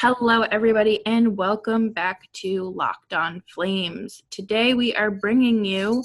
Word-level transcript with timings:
Hello, 0.00 0.42
everybody, 0.42 1.04
and 1.06 1.36
welcome 1.36 1.90
back 1.90 2.28
to 2.34 2.70
Locked 2.70 3.12
On 3.12 3.42
Flames. 3.52 4.22
Today, 4.30 4.72
we 4.72 4.94
are 4.94 5.10
bringing 5.10 5.64
you 5.64 6.04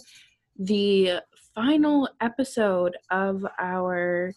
the 0.57 1.19
final 1.53 2.09
episode 2.19 2.97
of 3.11 3.45
our 3.59 4.33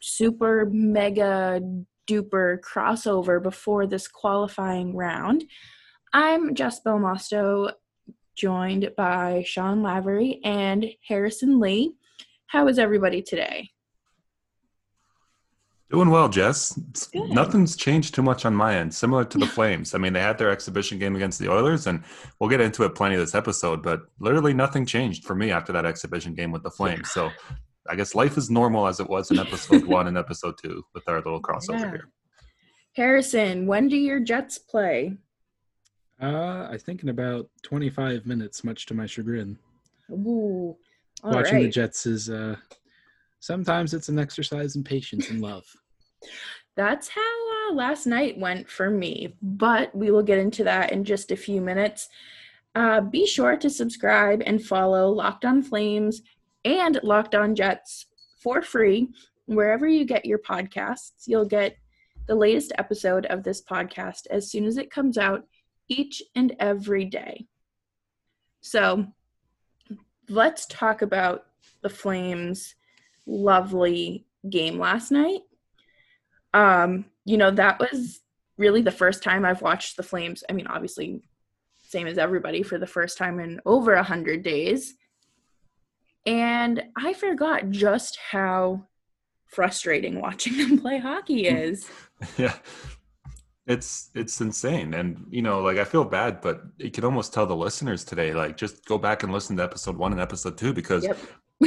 super 0.00 0.64
mega 0.72 1.60
duper 2.08 2.58
crossover 2.60 3.42
before 3.42 3.86
this 3.86 4.08
qualifying 4.08 4.96
round. 4.96 5.44
I'm 6.14 6.54
Jess 6.54 6.80
Belmosto, 6.80 7.72
joined 8.34 8.92
by 8.96 9.42
Sean 9.46 9.82
Lavery 9.82 10.40
and 10.42 10.86
Harrison 11.06 11.60
Lee. 11.60 11.96
How 12.46 12.66
is 12.68 12.78
everybody 12.78 13.20
today? 13.20 13.72
Doing 15.92 16.08
well, 16.08 16.30
Jess. 16.30 16.78
Nothing's 17.14 17.76
changed 17.76 18.14
too 18.14 18.22
much 18.22 18.46
on 18.46 18.54
my 18.54 18.76
end. 18.76 18.94
Similar 18.94 19.26
to 19.26 19.36
the 19.36 19.46
Flames. 19.58 19.94
I 19.94 19.98
mean, 19.98 20.14
they 20.14 20.22
had 20.22 20.38
their 20.38 20.50
exhibition 20.50 20.98
game 20.98 21.14
against 21.16 21.38
the 21.38 21.50
Oilers, 21.50 21.86
and 21.86 22.02
we'll 22.40 22.48
get 22.48 22.62
into 22.62 22.84
it 22.84 22.94
plenty 22.94 23.16
this 23.16 23.34
episode. 23.34 23.82
But 23.82 24.00
literally, 24.18 24.54
nothing 24.54 24.86
changed 24.86 25.24
for 25.24 25.34
me 25.34 25.50
after 25.50 25.70
that 25.74 25.84
exhibition 25.84 26.32
game 26.32 26.50
with 26.50 26.62
the 26.62 26.70
Flames. 26.70 27.10
So, 27.10 27.30
I 27.90 27.94
guess 27.94 28.14
life 28.14 28.38
is 28.38 28.48
normal 28.48 28.86
as 28.86 29.00
it 29.00 29.10
was 29.10 29.30
in 29.30 29.38
episode 29.38 29.84
one 29.84 30.08
and 30.08 30.16
episode 30.16 30.54
two 30.62 30.82
with 30.94 31.06
our 31.08 31.16
little 31.16 31.42
crossover 31.42 31.80
yeah. 31.80 31.90
here. 31.90 32.08
Harrison, 32.96 33.66
when 33.66 33.88
do 33.88 33.96
your 33.96 34.18
Jets 34.18 34.56
play? 34.56 35.18
Uh, 36.22 36.68
I 36.70 36.78
think 36.78 37.02
in 37.02 37.10
about 37.10 37.50
25 37.64 38.24
minutes, 38.24 38.64
much 38.64 38.86
to 38.86 38.94
my 38.94 39.04
chagrin. 39.04 39.58
Ooh, 40.10 40.74
Watching 41.22 41.54
right. 41.56 41.62
the 41.64 41.68
Jets 41.68 42.06
is 42.06 42.30
uh, 42.30 42.56
sometimes 43.40 43.92
it's 43.92 44.08
an 44.08 44.18
exercise 44.18 44.74
in 44.74 44.84
patience 44.84 45.28
and 45.28 45.42
love. 45.42 45.64
That's 46.74 47.08
how 47.08 47.70
uh, 47.70 47.74
last 47.74 48.06
night 48.06 48.38
went 48.38 48.68
for 48.68 48.88
me, 48.90 49.34
but 49.42 49.94
we 49.94 50.10
will 50.10 50.22
get 50.22 50.38
into 50.38 50.64
that 50.64 50.92
in 50.92 51.04
just 51.04 51.30
a 51.30 51.36
few 51.36 51.60
minutes. 51.60 52.08
Uh, 52.74 53.02
be 53.02 53.26
sure 53.26 53.56
to 53.56 53.68
subscribe 53.68 54.42
and 54.46 54.64
follow 54.64 55.10
Locked 55.10 55.44
On 55.44 55.62
Flames 55.62 56.22
and 56.64 56.98
Locked 57.02 57.34
On 57.34 57.54
Jets 57.54 58.06
for 58.42 58.62
free 58.62 59.08
wherever 59.46 59.86
you 59.86 60.04
get 60.04 60.24
your 60.24 60.38
podcasts. 60.38 61.26
You'll 61.26 61.44
get 61.44 61.76
the 62.26 62.34
latest 62.34 62.72
episode 62.78 63.26
of 63.26 63.42
this 63.42 63.62
podcast 63.62 64.26
as 64.30 64.50
soon 64.50 64.64
as 64.64 64.78
it 64.78 64.90
comes 64.90 65.18
out 65.18 65.44
each 65.88 66.22
and 66.34 66.54
every 66.58 67.04
day. 67.04 67.46
So 68.62 69.06
let's 70.28 70.66
talk 70.66 71.02
about 71.02 71.46
the 71.82 71.90
Flames' 71.90 72.74
lovely 73.26 74.24
game 74.48 74.78
last 74.78 75.10
night. 75.10 75.40
Um, 76.54 77.06
you 77.24 77.36
know, 77.36 77.50
that 77.50 77.78
was 77.78 78.20
really 78.58 78.82
the 78.82 78.90
first 78.90 79.22
time 79.22 79.44
I've 79.44 79.62
watched 79.62 79.96
the 79.96 80.02
Flames. 80.02 80.44
I 80.48 80.52
mean, 80.52 80.66
obviously, 80.66 81.22
same 81.78 82.06
as 82.06 82.18
everybody 82.18 82.62
for 82.62 82.78
the 82.78 82.86
first 82.86 83.18
time 83.18 83.40
in 83.40 83.60
over 83.66 83.94
a 83.94 84.02
hundred 84.02 84.42
days. 84.42 84.94
And 86.26 86.82
I 86.96 87.12
forgot 87.12 87.70
just 87.70 88.16
how 88.16 88.86
frustrating 89.46 90.20
watching 90.20 90.56
them 90.58 90.78
play 90.78 90.98
hockey 90.98 91.46
is. 91.46 91.88
yeah. 92.38 92.54
It's 93.64 94.10
it's 94.14 94.40
insane. 94.40 94.92
And 94.94 95.24
you 95.30 95.40
know, 95.40 95.60
like 95.60 95.78
I 95.78 95.84
feel 95.84 96.04
bad, 96.04 96.40
but 96.40 96.62
you 96.78 96.90
can 96.90 97.04
almost 97.04 97.32
tell 97.32 97.46
the 97.46 97.54
listeners 97.54 98.02
today, 98.02 98.34
like 98.34 98.56
just 98.56 98.84
go 98.86 98.98
back 98.98 99.22
and 99.22 99.32
listen 99.32 99.56
to 99.58 99.62
episode 99.62 99.96
one 99.96 100.10
and 100.10 100.20
episode 100.20 100.58
two 100.58 100.72
because 100.72 101.04
yep. 101.04 101.16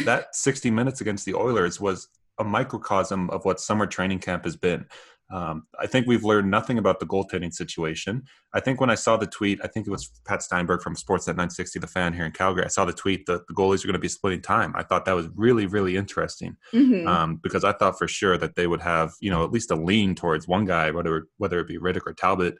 that 0.03 0.35
60 0.35 0.71
minutes 0.71 0.99
against 0.99 1.25
the 1.25 1.35
Oilers 1.35 1.79
was 1.79 2.09
a 2.39 2.43
microcosm 2.43 3.29
of 3.29 3.45
what 3.45 3.59
summer 3.59 3.87
training 3.87 4.19
camp 4.19 4.43
has 4.43 4.55
been. 4.55 4.85
Um, 5.31 5.65
I 5.79 5.87
think 5.87 6.05
we've 6.05 6.23
learned 6.23 6.51
nothing 6.51 6.77
about 6.77 6.99
the 6.99 7.07
goaltending 7.07 7.51
situation. 7.51 8.23
I 8.53 8.59
think 8.59 8.79
when 8.79 8.91
I 8.91 8.95
saw 8.95 9.17
the 9.17 9.25
tweet, 9.25 9.59
I 9.63 9.67
think 9.67 9.87
it 9.87 9.89
was 9.89 10.11
Pat 10.25 10.43
Steinberg 10.43 10.81
from 10.81 10.95
Sportsnet 10.95 11.29
960, 11.29 11.79
the 11.79 11.87
fan 11.87 12.13
here 12.13 12.25
in 12.25 12.31
Calgary. 12.31 12.63
I 12.63 12.67
saw 12.67 12.85
the 12.85 12.93
tweet 12.93 13.25
that 13.25 13.47
the 13.47 13.53
goalies 13.53 13.83
are 13.83 13.87
going 13.87 13.93
to 13.93 13.99
be 13.99 14.07
splitting 14.07 14.41
time. 14.41 14.73
I 14.75 14.83
thought 14.83 15.05
that 15.05 15.15
was 15.15 15.27
really, 15.35 15.65
really 15.65 15.97
interesting 15.97 16.57
mm-hmm. 16.71 17.07
um, 17.07 17.37
because 17.37 17.63
I 17.63 17.71
thought 17.71 17.97
for 17.97 18.07
sure 18.07 18.37
that 18.37 18.55
they 18.55 18.67
would 18.67 18.81
have, 18.81 19.13
you 19.19 19.31
know, 19.31 19.43
at 19.43 19.51
least 19.51 19.71
a 19.71 19.75
lean 19.75 20.13
towards 20.13 20.47
one 20.47 20.65
guy, 20.65 20.91
whether 20.91 21.27
whether 21.37 21.59
it 21.59 21.67
be 21.67 21.79
Rittich 21.79 22.05
or 22.05 22.13
Talbot. 22.13 22.57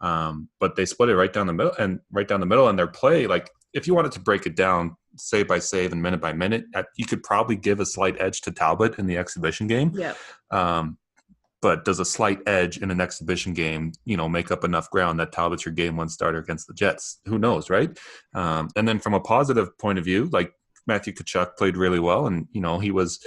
Um, 0.00 0.48
but 0.60 0.76
they 0.76 0.86
split 0.86 1.08
it 1.10 1.16
right 1.16 1.32
down 1.32 1.46
the 1.46 1.52
middle 1.52 1.72
and 1.78 2.00
right 2.10 2.26
down 2.26 2.40
the 2.40 2.46
middle. 2.46 2.68
And 2.68 2.78
their 2.78 2.86
play, 2.86 3.26
like 3.26 3.50
if 3.72 3.86
you 3.86 3.94
wanted 3.94 4.12
to 4.12 4.20
break 4.20 4.46
it 4.46 4.56
down, 4.56 4.96
save 5.18 5.48
by 5.48 5.58
save 5.58 5.92
and 5.92 6.02
minute 6.02 6.20
by 6.20 6.32
minute, 6.32 6.64
you 6.96 7.06
could 7.06 7.22
probably 7.22 7.56
give 7.56 7.80
a 7.80 7.86
slight 7.86 8.20
edge 8.20 8.40
to 8.42 8.50
Talbot 8.50 8.98
in 8.98 9.06
the 9.06 9.16
exhibition 9.16 9.66
game. 9.66 9.92
Yeah. 9.94 10.14
Um, 10.50 10.98
but 11.60 11.84
does 11.84 11.98
a 11.98 12.04
slight 12.04 12.40
edge 12.46 12.78
in 12.78 12.90
an 12.90 13.00
exhibition 13.00 13.52
game, 13.52 13.92
you 14.04 14.16
know, 14.16 14.28
make 14.28 14.52
up 14.52 14.64
enough 14.64 14.90
ground 14.90 15.18
that 15.18 15.32
Talbot's 15.32 15.64
your 15.64 15.74
game 15.74 15.96
one 15.96 16.08
starter 16.08 16.38
against 16.38 16.68
the 16.68 16.74
Jets? 16.74 17.20
Who 17.26 17.38
knows, 17.38 17.68
right? 17.68 17.98
Um, 18.32 18.68
and 18.76 18.86
then 18.86 19.00
from 19.00 19.14
a 19.14 19.20
positive 19.20 19.76
point 19.78 19.98
of 19.98 20.04
view, 20.04 20.28
like 20.32 20.52
Matthew 20.86 21.12
Tkachuk 21.12 21.56
played 21.56 21.76
really 21.76 21.98
well, 21.98 22.26
and 22.26 22.46
you 22.52 22.60
know 22.60 22.78
he 22.78 22.92
was, 22.92 23.18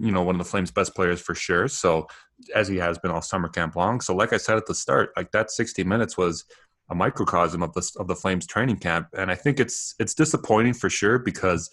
you 0.00 0.10
know, 0.10 0.22
one 0.22 0.36
of 0.36 0.38
the 0.38 0.50
Flames' 0.50 0.70
best 0.70 0.94
players 0.94 1.20
for 1.20 1.34
sure. 1.34 1.68
So 1.68 2.06
as 2.54 2.68
he 2.68 2.76
has 2.76 2.98
been 2.98 3.10
all 3.10 3.22
summer 3.22 3.48
camp 3.48 3.76
long. 3.76 4.00
So 4.00 4.14
like 4.14 4.32
I 4.32 4.36
said 4.36 4.56
at 4.56 4.66
the 4.66 4.74
start, 4.74 5.10
like 5.16 5.30
that 5.32 5.50
60 5.50 5.84
minutes 5.84 6.16
was 6.16 6.44
a 6.90 6.94
microcosm 6.94 7.62
of 7.62 7.72
the 7.74 7.90
of 7.98 8.08
the 8.08 8.14
Flames 8.14 8.46
training 8.46 8.76
camp, 8.76 9.08
and 9.16 9.30
I 9.30 9.34
think 9.34 9.60
it's 9.60 9.94
it's 9.98 10.14
disappointing 10.14 10.74
for 10.74 10.90
sure 10.90 11.18
because 11.18 11.70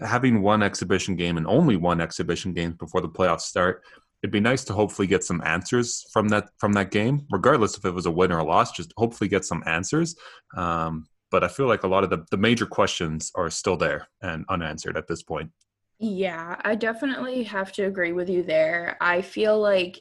having 0.00 0.42
one 0.42 0.62
exhibition 0.62 1.16
game 1.16 1.36
and 1.36 1.46
only 1.46 1.76
one 1.76 2.00
exhibition 2.00 2.52
game 2.52 2.72
before 2.72 3.00
the 3.00 3.08
playoffs 3.08 3.42
start, 3.42 3.82
it'd 4.22 4.32
be 4.32 4.40
nice 4.40 4.64
to 4.64 4.72
hopefully 4.72 5.08
get 5.08 5.24
some 5.24 5.42
answers 5.44 6.04
from 6.12 6.28
that 6.28 6.48
from 6.58 6.72
that 6.72 6.90
game, 6.90 7.26
regardless 7.30 7.76
if 7.76 7.84
it 7.84 7.94
was 7.94 8.06
a 8.06 8.10
win 8.10 8.32
or 8.32 8.38
a 8.38 8.44
loss. 8.44 8.72
Just 8.72 8.92
hopefully 8.96 9.28
get 9.28 9.44
some 9.44 9.62
answers. 9.66 10.16
Um, 10.56 11.06
but 11.30 11.44
I 11.44 11.48
feel 11.48 11.66
like 11.66 11.82
a 11.82 11.88
lot 11.88 12.04
of 12.04 12.10
the, 12.10 12.24
the 12.30 12.38
major 12.38 12.66
questions 12.66 13.30
are 13.34 13.50
still 13.50 13.76
there 13.76 14.08
and 14.22 14.44
unanswered 14.48 14.96
at 14.96 15.06
this 15.06 15.22
point. 15.22 15.50
Yeah, 15.98 16.56
I 16.64 16.74
definitely 16.74 17.42
have 17.44 17.72
to 17.72 17.82
agree 17.82 18.12
with 18.12 18.30
you 18.30 18.42
there. 18.42 18.96
I 19.00 19.20
feel 19.20 19.60
like 19.60 20.00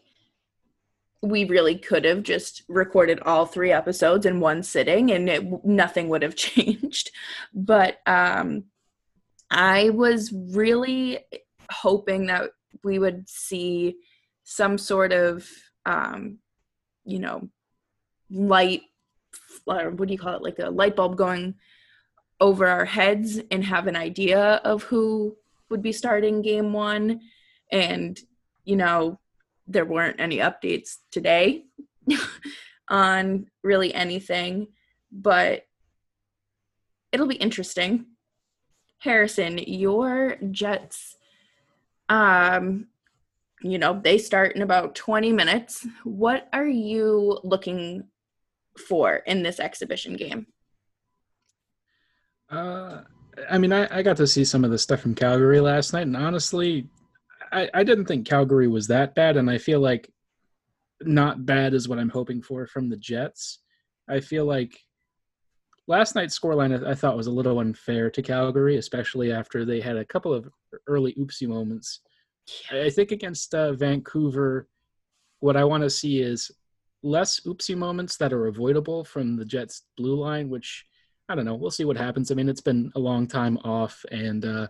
we 1.21 1.45
really 1.45 1.77
could 1.77 2.05
have 2.05 2.23
just 2.23 2.63
recorded 2.67 3.19
all 3.21 3.45
three 3.45 3.71
episodes 3.71 4.25
in 4.25 4.39
one 4.39 4.61
sitting 4.61 5.11
and 5.11 5.29
it, 5.29 5.65
nothing 5.65 6.09
would 6.09 6.21
have 6.21 6.35
changed. 6.47 7.11
But 7.53 7.99
um 8.05 8.65
i 9.49 9.89
was 9.91 10.33
really 10.33 11.19
hoping 11.71 12.25
that 12.25 12.51
we 12.83 12.99
would 12.99 13.29
see 13.29 13.95
some 14.43 14.77
sort 14.77 15.13
of 15.13 15.47
um 15.85 16.37
you 17.05 17.17
know 17.17 17.49
light 18.29 18.81
or 19.67 19.89
what 19.91 20.07
do 20.07 20.13
you 20.13 20.19
call 20.19 20.35
it? 20.35 20.41
Like 20.41 20.59
a 20.59 20.69
light 20.69 20.95
bulb 20.95 21.17
going 21.17 21.55
over 22.39 22.67
our 22.67 22.85
heads 22.85 23.39
and 23.51 23.63
have 23.63 23.87
an 23.87 23.95
idea 23.95 24.61
of 24.63 24.83
who 24.83 25.35
would 25.69 25.81
be 25.81 25.91
starting 25.91 26.41
game 26.41 26.73
one. 26.73 27.21
And 27.71 28.19
you 28.63 28.75
know 28.75 29.19
there 29.67 29.85
weren't 29.85 30.19
any 30.19 30.37
updates 30.37 30.97
today 31.11 31.65
on 32.89 33.47
really 33.63 33.93
anything, 33.93 34.67
but 35.11 35.65
it'll 37.11 37.27
be 37.27 37.35
interesting. 37.35 38.05
Harrison, 38.99 39.57
your 39.59 40.37
Jets, 40.51 41.17
um, 42.09 42.87
you 43.61 43.77
know, 43.77 43.99
they 44.01 44.17
start 44.17 44.55
in 44.55 44.61
about 44.61 44.95
20 44.95 45.31
minutes. 45.33 45.85
What 46.03 46.47
are 46.53 46.67
you 46.67 47.39
looking 47.43 48.05
for 48.77 49.15
in 49.15 49.43
this 49.43 49.59
exhibition 49.59 50.15
game? 50.15 50.47
Uh, 52.49 53.01
I 53.49 53.57
mean, 53.57 53.73
I, 53.73 53.87
I 53.91 54.01
got 54.01 54.17
to 54.17 54.27
see 54.27 54.45
some 54.45 54.63
of 54.63 54.71
the 54.71 54.77
stuff 54.77 55.01
from 55.01 55.15
Calgary 55.15 55.59
last 55.59 55.93
night, 55.93 56.07
and 56.07 56.17
honestly, 56.17 56.87
I, 57.51 57.69
I 57.73 57.83
didn't 57.83 58.05
think 58.05 58.27
Calgary 58.27 58.67
was 58.67 58.87
that 58.87 59.15
bad, 59.15 59.37
and 59.37 59.49
I 59.49 59.57
feel 59.57 59.79
like 59.79 60.11
not 61.01 61.45
bad 61.45 61.73
is 61.73 61.87
what 61.87 61.99
I'm 61.99 62.09
hoping 62.09 62.41
for 62.41 62.65
from 62.67 62.89
the 62.89 62.97
Jets. 62.97 63.59
I 64.09 64.19
feel 64.19 64.45
like 64.45 64.79
last 65.87 66.15
night's 66.15 66.37
scoreline 66.37 66.85
I, 66.85 66.91
I 66.91 66.95
thought 66.95 67.17
was 67.17 67.27
a 67.27 67.31
little 67.31 67.59
unfair 67.59 68.09
to 68.11 68.21
Calgary, 68.21 68.77
especially 68.77 69.31
after 69.31 69.65
they 69.65 69.79
had 69.79 69.97
a 69.97 70.05
couple 70.05 70.33
of 70.33 70.49
early 70.87 71.13
oopsie 71.13 71.47
moments. 71.47 72.01
I 72.71 72.89
think 72.89 73.11
against 73.11 73.53
uh, 73.53 73.73
Vancouver, 73.73 74.67
what 75.39 75.57
I 75.57 75.63
want 75.63 75.83
to 75.83 75.89
see 75.89 76.21
is 76.21 76.49
less 77.03 77.41
oopsie 77.41 77.77
moments 77.77 78.17
that 78.17 78.33
are 78.33 78.47
avoidable 78.47 79.03
from 79.03 79.35
the 79.35 79.45
Jets' 79.45 79.83
blue 79.97 80.15
line, 80.15 80.49
which 80.49 80.85
I 81.29 81.35
don't 81.35 81.45
know. 81.45 81.55
We'll 81.55 81.71
see 81.71 81.85
what 81.85 81.97
happens. 81.97 82.31
I 82.31 82.35
mean, 82.35 82.49
it's 82.49 82.61
been 82.61 82.91
a 82.95 82.99
long 82.99 83.27
time 83.27 83.57
off, 83.63 84.03
and 84.11 84.45
uh, 84.45 84.67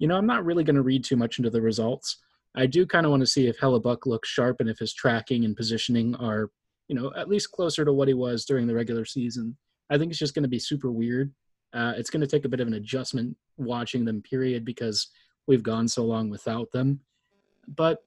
you 0.00 0.08
know, 0.08 0.16
I'm 0.16 0.26
not 0.26 0.44
really 0.44 0.64
going 0.64 0.76
to 0.76 0.82
read 0.82 1.04
too 1.04 1.16
much 1.16 1.38
into 1.38 1.50
the 1.50 1.60
results. 1.60 2.16
I 2.56 2.66
do 2.66 2.84
kind 2.86 3.06
of 3.06 3.10
want 3.10 3.20
to 3.20 3.26
see 3.26 3.46
if 3.46 3.60
Hellebuyck 3.60 4.06
looks 4.06 4.28
sharp 4.28 4.60
and 4.60 4.68
if 4.68 4.78
his 4.78 4.92
tracking 4.92 5.44
and 5.44 5.54
positioning 5.54 6.16
are, 6.16 6.50
you 6.88 6.96
know, 6.96 7.12
at 7.16 7.28
least 7.28 7.52
closer 7.52 7.84
to 7.84 7.92
what 7.92 8.08
he 8.08 8.14
was 8.14 8.44
during 8.44 8.66
the 8.66 8.74
regular 8.74 9.04
season. 9.04 9.56
I 9.90 9.98
think 9.98 10.10
it's 10.10 10.18
just 10.18 10.34
going 10.34 10.42
to 10.42 10.48
be 10.48 10.58
super 10.58 10.90
weird. 10.90 11.32
Uh, 11.74 11.92
it's 11.96 12.10
going 12.10 12.22
to 12.22 12.26
take 12.26 12.46
a 12.46 12.48
bit 12.48 12.60
of 12.60 12.66
an 12.66 12.74
adjustment 12.74 13.36
watching 13.58 14.04
them, 14.04 14.22
period, 14.22 14.64
because 14.64 15.08
we've 15.46 15.62
gone 15.62 15.86
so 15.86 16.04
long 16.04 16.30
without 16.30 16.72
them. 16.72 16.98
But 17.76 17.98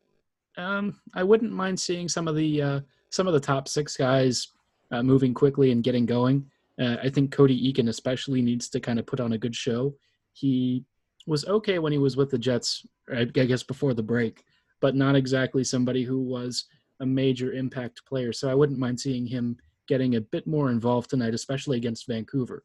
um, 0.57 0.99
I 1.13 1.23
wouldn't 1.23 1.53
mind 1.53 1.79
seeing 1.79 2.09
some 2.09 2.27
of 2.27 2.35
the 2.35 2.61
uh, 2.61 2.79
some 3.11 3.27
of 3.27 3.33
the 3.33 3.39
top 3.39 3.67
six 3.67 3.95
guys 3.95 4.47
uh, 4.91 5.03
moving 5.03 5.33
quickly 5.33 5.71
and 5.71 5.83
getting 5.83 6.05
going. 6.05 6.49
Uh, 6.81 6.97
I 7.03 7.09
think 7.09 7.31
Cody 7.31 7.71
Eakin 7.71 7.89
especially 7.89 8.41
needs 8.41 8.67
to 8.69 8.79
kind 8.79 8.97
of 8.97 9.05
put 9.05 9.19
on 9.19 9.33
a 9.33 9.37
good 9.37 9.55
show. 9.55 9.93
He 10.33 10.83
was 11.25 11.45
okay 11.45 11.79
when 11.79 11.91
he 11.91 11.97
was 11.97 12.17
with 12.17 12.29
the 12.29 12.37
Jets, 12.37 12.85
I 13.13 13.25
guess 13.25 13.63
before 13.63 13.93
the 13.93 14.03
break, 14.03 14.43
but 14.81 14.95
not 14.95 15.15
exactly 15.15 15.63
somebody 15.63 16.03
who 16.03 16.21
was 16.21 16.65
a 16.99 17.05
major 17.05 17.53
impact 17.53 18.05
player. 18.05 18.33
So 18.33 18.49
I 18.49 18.55
wouldn't 18.55 18.79
mind 18.79 18.99
seeing 18.99 19.25
him 19.25 19.57
getting 19.87 20.15
a 20.15 20.21
bit 20.21 20.47
more 20.47 20.69
involved 20.69 21.09
tonight, 21.09 21.33
especially 21.33 21.77
against 21.77 22.07
Vancouver. 22.07 22.63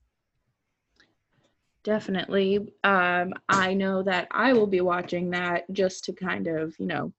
Definitely. 1.84 2.74
Um, 2.84 3.32
I 3.48 3.74
know 3.74 4.02
that 4.02 4.28
I 4.30 4.52
will 4.52 4.66
be 4.66 4.80
watching 4.80 5.30
that 5.30 5.64
just 5.72 6.04
to 6.04 6.12
kind 6.12 6.46
of, 6.46 6.78
you 6.78 6.86
know, 6.86 7.12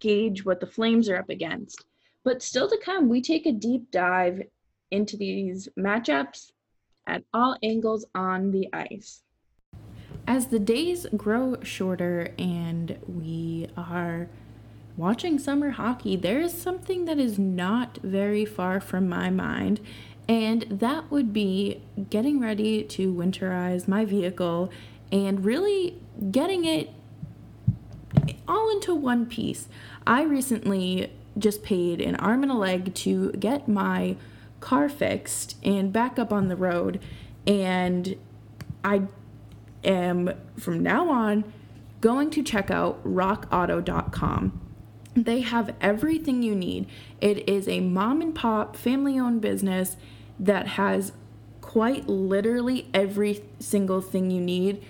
gauge 0.00 0.44
what 0.44 0.60
the 0.60 0.66
Flames 0.66 1.08
are 1.08 1.16
up 1.16 1.28
against. 1.28 1.84
But 2.24 2.42
still 2.42 2.68
to 2.68 2.78
come, 2.82 3.08
we 3.08 3.20
take 3.20 3.46
a 3.46 3.52
deep 3.52 3.90
dive 3.90 4.42
into 4.90 5.16
these 5.16 5.68
matchups 5.78 6.52
at 7.06 7.22
all 7.32 7.56
angles 7.62 8.06
on 8.14 8.50
the 8.50 8.68
ice. 8.72 9.22
As 10.26 10.46
the 10.46 10.58
days 10.58 11.06
grow 11.16 11.56
shorter 11.62 12.32
and 12.38 12.98
we 13.06 13.68
are 13.76 14.28
watching 14.96 15.38
summer 15.38 15.70
hockey, 15.70 16.16
there 16.16 16.40
is 16.40 16.52
something 16.52 17.04
that 17.04 17.18
is 17.18 17.38
not 17.38 17.98
very 18.02 18.44
far 18.44 18.80
from 18.80 19.08
my 19.08 19.28
mind, 19.28 19.80
and 20.26 20.62
that 20.70 21.10
would 21.10 21.32
be 21.32 21.82
getting 22.08 22.40
ready 22.40 22.82
to 22.82 23.12
winterize 23.12 23.86
my 23.86 24.04
vehicle 24.04 24.70
and 25.12 25.44
really 25.44 26.00
getting 26.30 26.64
it 26.64 26.90
all 28.48 28.70
into 28.70 28.94
one 28.94 29.26
piece. 29.26 29.68
I 30.06 30.22
recently 30.22 31.12
just 31.36 31.62
paid 31.62 32.00
an 32.00 32.16
arm 32.16 32.42
and 32.42 32.50
a 32.50 32.54
leg 32.54 32.94
to 32.94 33.32
get 33.32 33.68
my 33.68 34.16
car 34.60 34.88
fixed 34.88 35.56
and 35.62 35.92
back 35.92 36.18
up 36.18 36.32
on 36.32 36.48
the 36.48 36.56
road, 36.56 36.98
and 37.46 38.16
I 38.82 39.02
am 39.84 40.30
from 40.58 40.82
now 40.82 41.10
on 41.10 41.44
going 42.00 42.30
to 42.30 42.42
check 42.42 42.70
out 42.70 43.02
rockauto.com. 43.04 44.60
They 45.14 45.40
have 45.40 45.74
everything 45.80 46.42
you 46.42 46.54
need. 46.54 46.86
It 47.20 47.48
is 47.48 47.68
a 47.68 47.80
mom 47.80 48.20
and 48.20 48.34
pop, 48.34 48.76
family 48.76 49.18
owned 49.18 49.40
business 49.40 49.96
that 50.38 50.66
has 50.66 51.12
quite 51.60 52.08
literally 52.08 52.88
every 52.92 53.42
single 53.58 54.00
thing 54.00 54.30
you 54.30 54.40
need. 54.40 54.82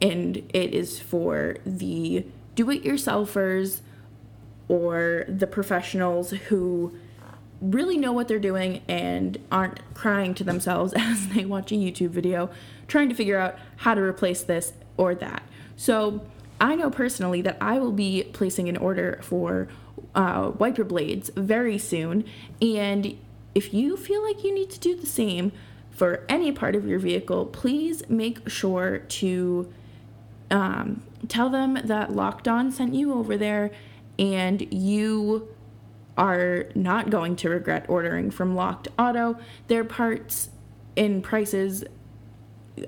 And 0.00 0.36
it 0.54 0.74
is 0.74 1.00
for 1.00 1.56
the 1.64 2.26
do 2.54 2.70
it 2.70 2.84
yourselfers 2.84 3.80
or 4.68 5.24
the 5.28 5.46
professionals 5.46 6.30
who 6.30 6.94
really 7.60 7.96
know 7.96 8.12
what 8.12 8.28
they're 8.28 8.38
doing 8.38 8.82
and 8.88 9.38
aren't 9.52 9.80
crying 9.94 10.34
to 10.34 10.44
themselves 10.44 10.92
as 10.96 11.28
they 11.28 11.44
watch 11.44 11.72
a 11.72 11.74
YouTube 11.74 12.10
video 12.10 12.50
trying 12.88 13.08
to 13.08 13.14
figure 13.14 13.38
out 13.38 13.58
how 13.76 13.94
to 13.94 14.00
replace 14.00 14.42
this 14.42 14.72
or 14.96 15.14
that. 15.14 15.42
So, 15.76 16.26
I 16.60 16.74
know 16.74 16.90
personally 16.90 17.40
that 17.42 17.56
I 17.58 17.78
will 17.78 17.92
be 17.92 18.24
placing 18.34 18.68
an 18.68 18.76
order 18.76 19.18
for 19.22 19.68
uh, 20.14 20.52
wiper 20.58 20.84
blades 20.84 21.30
very 21.34 21.78
soon. 21.78 22.24
And 22.60 23.16
if 23.54 23.72
you 23.72 23.96
feel 23.96 24.22
like 24.22 24.44
you 24.44 24.54
need 24.54 24.70
to 24.70 24.80
do 24.80 24.94
the 24.94 25.06
same 25.06 25.52
for 25.90 26.24
any 26.28 26.52
part 26.52 26.76
of 26.76 26.86
your 26.86 26.98
vehicle, 26.98 27.46
please 27.46 28.02
make 28.08 28.48
sure 28.48 28.98
to 28.98 29.72
um, 30.50 31.02
tell 31.28 31.48
them 31.48 31.78
that 31.84 32.12
Locked 32.14 32.46
On 32.46 32.70
sent 32.70 32.94
you 32.94 33.14
over 33.14 33.36
there 33.36 33.70
and 34.18 34.72
you 34.72 35.48
are 36.20 36.66
not 36.74 37.08
going 37.10 37.34
to 37.34 37.48
regret 37.48 37.86
ordering 37.88 38.30
from 38.30 38.54
Locked 38.54 38.88
Auto. 38.98 39.38
Their 39.68 39.84
parts 39.84 40.50
and 40.96 41.22
prices 41.22 41.82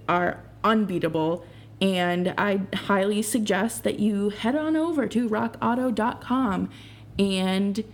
are 0.09 0.45
unbeatable 0.63 1.45
and 1.81 2.33
I 2.39 2.61
highly 2.75 3.23
suggest 3.23 3.83
that 3.83 3.99
you 3.99 4.29
head 4.29 4.55
on 4.55 4.77
over 4.77 5.09
to 5.09 5.29
rockauto.com 5.29 6.71
and 7.19 7.85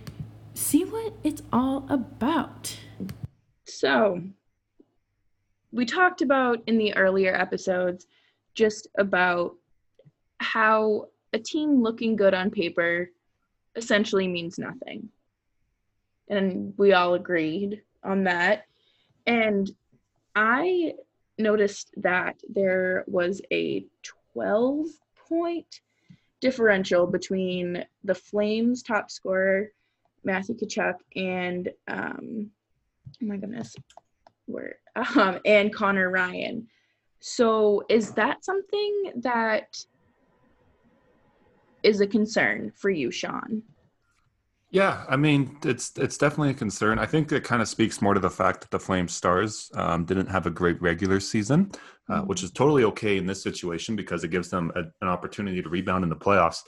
see 0.53 0.83
what 0.83 1.13
it's 1.23 1.41
all 1.51 1.87
about. 1.89 2.77
So, 3.63 4.21
we 5.71 5.85
talked 5.85 6.21
about 6.21 6.61
in 6.67 6.77
the 6.77 6.95
earlier 6.95 7.33
episodes 7.33 8.05
just 8.53 8.87
about 8.97 9.55
how 10.39 11.07
a 11.33 11.39
team 11.39 11.81
looking 11.81 12.15
good 12.15 12.35
on 12.35 12.51
paper 12.51 13.09
essentially 13.75 14.27
means 14.27 14.59
nothing. 14.59 15.09
And 16.29 16.73
we 16.77 16.93
all 16.93 17.15
agreed 17.15 17.81
on 18.03 18.23
that. 18.25 18.65
And 19.25 19.69
I 20.35 20.93
noticed 21.37 21.91
that 21.97 22.35
there 22.47 23.03
was 23.07 23.41
a 23.51 23.85
12 24.33 24.87
point 25.27 25.81
differential 26.41 27.07
between 27.07 27.85
the 28.03 28.15
Flames 28.15 28.83
top 28.83 29.11
scorer, 29.11 29.71
Matthew 30.23 30.55
Tkachuk, 30.55 30.95
and 31.15 31.69
um, 31.87 32.51
oh 33.21 33.25
my 33.25 33.37
goodness, 33.37 33.75
where 34.45 34.75
um, 34.95 35.39
and 35.45 35.73
Connor 35.73 36.09
Ryan. 36.09 36.67
So 37.19 37.83
is 37.89 38.11
that 38.13 38.45
something 38.45 39.11
that 39.17 39.77
is 41.83 42.01
a 42.01 42.07
concern 42.07 42.71
for 42.75 42.89
you, 42.89 43.11
Sean? 43.11 43.63
Yeah, 44.71 45.03
I 45.09 45.15
mean 45.15 45.57
it's 45.65 45.91
it's 45.97 46.17
definitely 46.17 46.51
a 46.51 46.53
concern. 46.53 46.99
I 46.99 47.07
think 47.07 47.31
it 47.31 47.43
kind 47.43 47.61
of 47.61 47.67
speaks 47.67 48.01
more 48.03 48.13
to 48.13 48.19
the 48.19 48.29
fact 48.29 48.61
that 48.61 48.69
the 48.69 48.79
Flames 48.79 49.13
stars 49.13 49.71
um, 49.73 50.05
didn't 50.05 50.27
have 50.27 50.45
a 50.45 50.51
great 50.51 50.79
regular 50.79 51.19
season, 51.19 51.71
uh, 52.07 52.19
mm-hmm. 52.19 52.27
which 52.27 52.43
is 52.43 52.51
totally 52.51 52.83
okay 52.83 53.17
in 53.17 53.25
this 53.25 53.41
situation 53.41 53.95
because 53.95 54.23
it 54.23 54.27
gives 54.27 54.49
them 54.49 54.71
a, 54.75 54.81
an 55.01 55.07
opportunity 55.07 55.61
to 55.63 55.69
rebound 55.69 56.03
in 56.03 56.09
the 56.09 56.15
playoffs. 56.15 56.59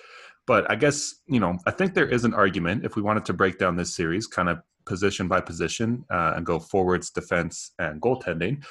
But 0.47 0.69
I 0.71 0.75
guess 0.75 1.13
you 1.27 1.39
know 1.39 1.59
I 1.67 1.71
think 1.71 1.93
there 1.93 2.07
is 2.07 2.25
an 2.25 2.33
argument 2.33 2.85
if 2.85 2.95
we 2.95 3.03
wanted 3.03 3.25
to 3.25 3.33
break 3.33 3.59
down 3.59 3.75
this 3.75 3.95
series, 3.95 4.25
kind 4.25 4.49
of 4.49 4.59
position 4.85 5.27
by 5.27 5.39
position, 5.39 6.03
uh, 6.09 6.33
and 6.35 6.43
go 6.43 6.57
forwards, 6.57 7.11
defense, 7.11 7.71
and 7.77 8.01
goaltending. 8.01 8.63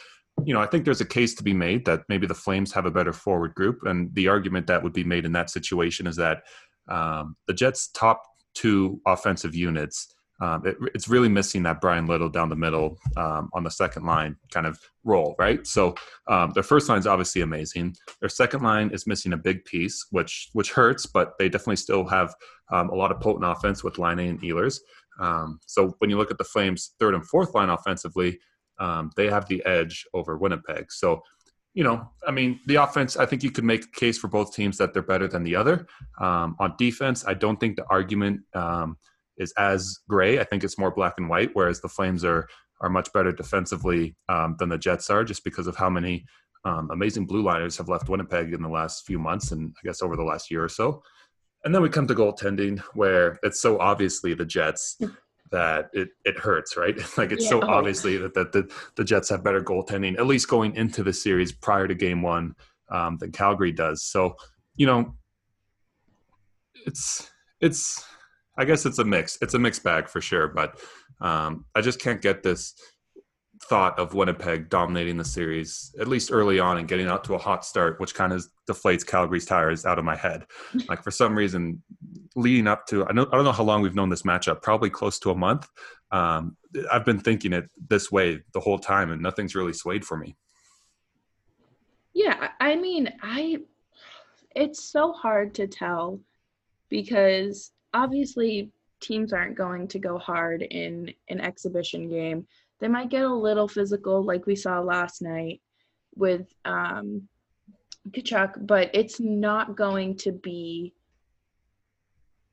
You 0.45 0.55
know, 0.55 0.61
I 0.61 0.67
think 0.67 0.85
there's 0.85 1.03
a 1.03 1.07
case 1.07 1.35
to 1.35 1.45
be 1.45 1.55
made 1.55 1.85
that 1.85 2.03
maybe 2.09 2.27
the 2.27 2.35
Flames 2.35 2.73
have 2.73 2.87
a 2.87 2.91
better 2.91 3.13
forward 3.13 3.55
group, 3.55 3.85
and 3.85 4.13
the 4.15 4.27
argument 4.27 4.67
that 4.67 4.83
would 4.83 4.93
be 4.93 5.05
made 5.05 5.25
in 5.25 5.33
that 5.33 5.51
situation 5.51 6.09
is 6.09 6.17
that 6.17 6.43
um, 6.89 7.37
the 7.47 7.55
Jets' 7.55 7.89
top 7.95 8.23
two 8.55 9.01
offensive 9.07 9.55
units. 9.55 10.15
Um, 10.43 10.67
it, 10.67 10.77
it's 10.95 11.09
really 11.09 11.29
missing 11.29 11.63
that 11.65 11.83
Bryan 11.83 12.07
Little 12.07 12.31
down 12.31 12.49
the 12.49 12.57
middle 12.57 12.97
um, 13.19 13.51
on 13.53 13.63
the 13.63 13.71
second 13.71 14.07
line 14.07 14.37
kind 14.51 14.67
of 14.67 14.79
role, 15.05 15.35
right? 15.39 15.67
So 15.67 15.95
um, 16.29 16.53
their 16.55 16.63
first 16.63 16.89
line 16.89 16.99
is 16.99 17.07
obviously 17.07 17.43
amazing. 17.43 17.95
Their 18.21 18.31
second 18.31 18.63
line 18.63 18.91
is 18.91 19.07
missing 19.07 19.35
a 19.35 19.37
big 19.37 19.65
piece, 19.67 20.07
which 20.11 20.49
which 20.55 20.73
hurts, 20.73 21.05
but 21.05 21.35
they 21.39 21.51
definitely 21.51 21.77
still 21.77 22.07
have 22.07 22.35
um, 22.73 22.89
a 22.89 22.95
lot 22.95 23.13
of 23.13 23.21
potent 23.21 23.45
offense 23.45 23.85
with 23.85 23.99
Laine 23.99 24.21
and 24.21 24.41
Ehlers. 24.41 24.79
Um, 25.19 25.61
so 25.67 25.95
when 25.99 26.09
you 26.09 26.17
look 26.17 26.31
at 26.31 26.39
the 26.39 26.45
Flames' 26.45 26.95
third 26.99 27.15
and 27.15 27.27
fourth 27.27 27.55
line 27.55 27.69
offensively, 27.69 28.39
um, 28.79 29.11
they 29.17 29.29
have 29.29 29.47
the 29.47 29.63
edge 29.67 30.07
over 30.15 30.39
Winnipeg. 30.39 30.91
So 30.91 31.23
you 31.75 31.85
know, 31.85 32.11
I 32.27 32.33
mean, 32.33 32.59
the 32.67 32.77
offense, 32.77 33.17
I 33.17 33.27
think 33.27 33.43
you 33.43 33.51
could 33.51 33.65
make 33.65 33.85
a 33.85 33.91
case 34.01 34.19
for 34.19 34.29
both 34.29 34.55
teams 34.55 34.77
that 34.79 34.93
they're 34.93 35.03
better 35.03 35.29
than 35.29 35.45
the 35.45 35.55
other. 35.55 35.87
Um, 36.21 36.57
on 36.59 36.75
defense, 36.79 37.25
I 37.27 37.35
don't 37.35 37.61
think 37.61 37.77
the 37.77 37.87
argument 37.89 38.41
um, 38.55 38.97
is 39.37 39.53
as 39.57 39.99
gray. 40.09 40.41
I 40.41 40.45
think 40.45 40.65
it's 40.65 40.79
more 40.79 40.91
black 40.91 41.15
and 41.19 41.29
white, 41.29 41.51
whereas 41.53 41.81
the 41.81 41.89
Flames 41.89 42.25
are 42.25 42.49
are 42.83 42.89
much 42.89 43.13
better 43.13 43.31
defensively 43.31 44.17
um, 44.31 44.57
than 44.59 44.71
the 44.71 44.79
Jets 44.79 45.11
are, 45.11 45.23
just 45.23 45.45
because 45.45 45.67
of 45.67 45.77
how 45.77 45.91
many 45.91 46.25
um, 46.65 46.89
amazing 46.91 47.27
blue 47.27 47.43
liners 47.43 47.77
have 47.77 47.91
left 47.91 48.09
Winnipeg 48.09 48.55
in 48.55 48.63
the 48.63 48.69
last 48.69 49.07
few 49.07 49.19
months, 49.19 49.53
and 49.53 49.75
I 49.79 49.87
guess 49.87 50.03
over 50.03 50.17
the 50.17 50.25
last 50.25 50.51
year 50.51 50.65
or 50.65 50.69
so. 50.69 51.03
And 51.63 51.75
then 51.75 51.83
we 51.83 51.91
come 51.91 52.07
to 52.07 52.15
goaltending, 52.15 52.81
where 52.95 53.39
it's 53.43 53.61
so 53.61 53.79
obviously 53.79 54.33
the 54.35 54.47
Jets 54.47 54.99
that 55.51 55.91
it, 55.93 56.09
it 56.25 56.39
hurts, 56.39 56.77
right? 56.77 56.97
like 57.19 57.33
it's 57.33 57.45
yeah. 57.45 57.51
so 57.51 57.63
obviously 57.63 58.17
that, 58.17 58.35
that 58.35 58.53
the, 58.53 58.71
the 58.97 59.05
Jets 59.05 59.29
have 59.31 59.45
better 59.45 59.61
goaltending, 59.61 60.19
at 60.19 60.27
least 60.27 60.49
going 60.49 60.75
into 60.77 61.03
the 61.03 61.13
series 61.13 61.53
prior 61.53 61.89
to 61.89 61.95
game 61.95 62.23
one 62.23 62.55
um, 62.91 63.19
than 63.19 63.33
Calgary 63.33 63.73
does. 63.73 64.05
So, 64.05 64.37
you 64.77 64.87
know, 64.87 65.15
it's, 66.87 67.31
it's, 67.61 68.05
I 68.57 68.65
guess 68.65 68.87
it's 68.87 68.99
a 68.99 69.05
mix. 69.05 69.39
It's 69.43 69.55
a 69.55 69.59
mixed 69.59 69.83
bag 69.83 70.09
for 70.09 70.21
sure, 70.21 70.49
but 70.49 70.81
um, 71.21 71.65
I 71.75 71.81
just 71.81 72.01
can't 72.01 72.23
get 72.23 72.43
this 72.43 72.75
thought 73.63 73.99
of 73.99 74.15
Winnipeg 74.15 74.69
dominating 74.69 75.17
the 75.17 75.25
series, 75.25 75.95
at 76.01 76.09
least 76.09 76.33
early 76.33 76.59
on, 76.59 76.79
and 76.79 76.89
getting 76.89 77.07
out 77.07 77.25
to 77.25 77.35
a 77.35 77.39
hot 77.39 77.65
start, 77.65 78.01
which 78.01 78.15
kind 78.15 78.33
of 78.33 78.45
deflates 78.69 79.07
Calgary's 79.07 79.45
tires 79.45 79.85
out 79.85 79.99
of 79.99 80.05
my 80.05 80.17
head. 80.17 80.45
like 80.89 81.03
for 81.03 81.11
some 81.11 81.37
reason, 81.37 81.83
leading 82.35 82.67
up 82.67 82.87
to 82.87 83.07
I, 83.07 83.13
know, 83.13 83.27
I 83.31 83.37
don't 83.37 83.45
know 83.45 83.53
how 83.53 83.65
long 83.65 83.83
we've 83.83 83.95
known 83.95 84.09
this 84.09 84.23
matchup, 84.23 84.63
probably 84.63 84.91
close 84.91 85.19
to 85.21 85.31
a 85.31 85.35
month. 85.35 85.69
Um, 86.11 86.57
I've 86.91 87.05
been 87.05 87.21
thinking 87.21 87.53
it 87.53 87.69
this 87.89 88.11
way 88.11 88.43
the 88.55 88.61
whole 88.61 88.79
time, 88.79 89.11
and 89.11 89.23
nothing's 89.23 89.55
really 89.55 89.73
swayed 89.73 90.05
for 90.05 90.17
me. 90.17 90.37
Yeah, 92.15 92.49
I 92.61 92.77
mean, 92.77 93.13
I 93.23 93.59
it's 94.57 94.91
so 94.91 95.13
hard 95.13 95.55
to 95.55 95.67
tell 95.67 96.19
because 96.89 97.73
obviously 97.95 98.73
teams 99.01 99.33
aren't 99.33 99.57
going 99.57 99.89
to 99.89 99.99
go 99.99 100.19
hard 100.19 100.63
in 100.63 101.13
an 101.29 101.41
exhibition 101.41 102.09
game. 102.09 102.47
They 102.81 102.89
might 102.89 103.11
get 103.11 103.23
a 103.23 103.35
little 103.35 103.69
physical, 103.69 104.23
like 104.23 104.47
we 104.47 104.57
saw 104.57 104.81
last 104.81 105.23
night 105.23 105.61
with 106.17 106.53
um, 106.65 107.29
Tkachuk, 108.09 108.67
but 108.67 108.91
it's 108.95 109.21
not 109.21 109.77
going 109.77 110.17
to 110.19 110.33
be 110.33 110.95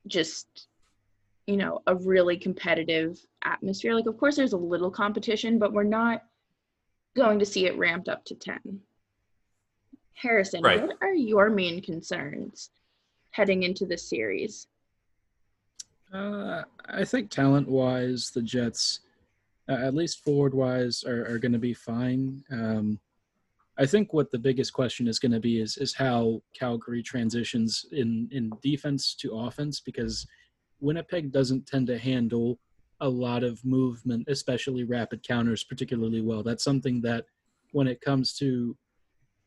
just, 0.06 0.68
you 1.46 1.56
know, 1.56 1.80
a 1.86 1.94
really 1.94 2.36
competitive 2.36 3.18
atmosphere. 3.42 3.94
Like, 3.94 4.06
of 4.06 4.18
course, 4.18 4.36
there's 4.36 4.52
a 4.52 4.58
little 4.58 4.90
competition, 4.90 5.58
but 5.58 5.72
we're 5.72 5.82
not 5.82 6.22
going 7.16 7.38
to 7.38 7.46
see 7.46 7.66
it 7.66 7.78
ramped 7.78 8.08
up 8.08 8.24
to 8.26 8.34
10. 8.34 8.80
Harrison, 10.12 10.62
right. 10.62 10.82
what 10.82 10.96
are 11.00 11.14
your 11.14 11.48
main 11.48 11.80
concerns 11.80 12.70
heading 13.30 13.62
into 13.62 13.86
this 13.86 14.08
series? 14.08 14.66
Uh, 16.12 16.62
I 16.86 17.04
think 17.04 17.30
talent 17.30 17.68
wise, 17.68 18.30
the 18.30 18.42
Jets, 18.42 19.00
uh, 19.68 19.72
at 19.72 19.94
least 19.94 20.24
forward 20.24 20.54
wise, 20.54 21.04
are, 21.04 21.26
are 21.30 21.38
going 21.38 21.52
to 21.52 21.58
be 21.58 21.74
fine. 21.74 22.42
Um, 22.50 22.98
I 23.78 23.86
think 23.86 24.12
what 24.12 24.30
the 24.30 24.38
biggest 24.38 24.72
question 24.72 25.06
is 25.06 25.20
going 25.20 25.32
to 25.32 25.40
be 25.40 25.60
is 25.60 25.76
is 25.76 25.94
how 25.94 26.42
Calgary 26.52 27.02
transitions 27.02 27.86
in 27.92 28.28
in 28.32 28.50
defense 28.62 29.14
to 29.16 29.38
offense 29.38 29.80
because 29.80 30.26
Winnipeg 30.80 31.30
doesn't 31.30 31.66
tend 31.66 31.86
to 31.86 31.98
handle 31.98 32.58
a 33.00 33.08
lot 33.08 33.44
of 33.44 33.64
movement, 33.64 34.26
especially 34.28 34.82
rapid 34.84 35.22
counters, 35.22 35.62
particularly 35.62 36.20
well. 36.20 36.42
That's 36.42 36.64
something 36.64 37.00
that 37.02 37.26
when 37.70 37.86
it 37.86 38.00
comes 38.00 38.34
to 38.38 38.76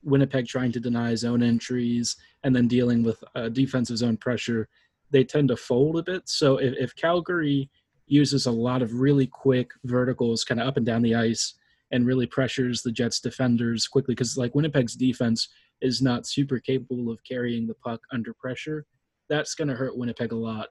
Winnipeg 0.03 0.47
trying 0.47 0.71
to 0.71 0.79
deny 0.79 1.13
zone 1.15 1.43
entries 1.43 2.15
and 2.43 2.55
then 2.55 2.67
dealing 2.67 3.03
with 3.03 3.21
uh, 3.35 3.49
defensive 3.49 3.97
zone 3.97 4.17
pressure, 4.17 4.69
they 5.11 5.23
tend 5.23 5.49
to 5.49 5.57
fold 5.57 5.97
a 5.97 6.03
bit. 6.03 6.29
So 6.29 6.57
if, 6.57 6.73
if 6.77 6.95
Calgary 6.95 7.69
uses 8.11 8.45
a 8.45 8.51
lot 8.51 8.81
of 8.81 8.99
really 8.99 9.25
quick 9.25 9.71
verticals 9.85 10.43
kind 10.43 10.59
of 10.59 10.67
up 10.67 10.77
and 10.77 10.85
down 10.85 11.01
the 11.01 11.15
ice 11.15 11.53
and 11.91 12.05
really 12.05 12.25
pressures 12.25 12.81
the 12.81 12.91
Jets 12.91 13.19
defenders 13.19 13.87
quickly, 13.87 14.13
because 14.13 14.37
like 14.37 14.53
Winnipeg's 14.53 14.95
defense 14.95 15.49
is 15.81 16.01
not 16.01 16.27
super 16.27 16.59
capable 16.59 17.11
of 17.11 17.23
carrying 17.23 17.67
the 17.67 17.73
puck 17.73 18.01
under 18.11 18.33
pressure, 18.33 18.85
that's 19.29 19.55
going 19.55 19.67
to 19.67 19.75
hurt 19.75 19.97
Winnipeg 19.97 20.31
a 20.31 20.35
lot. 20.35 20.69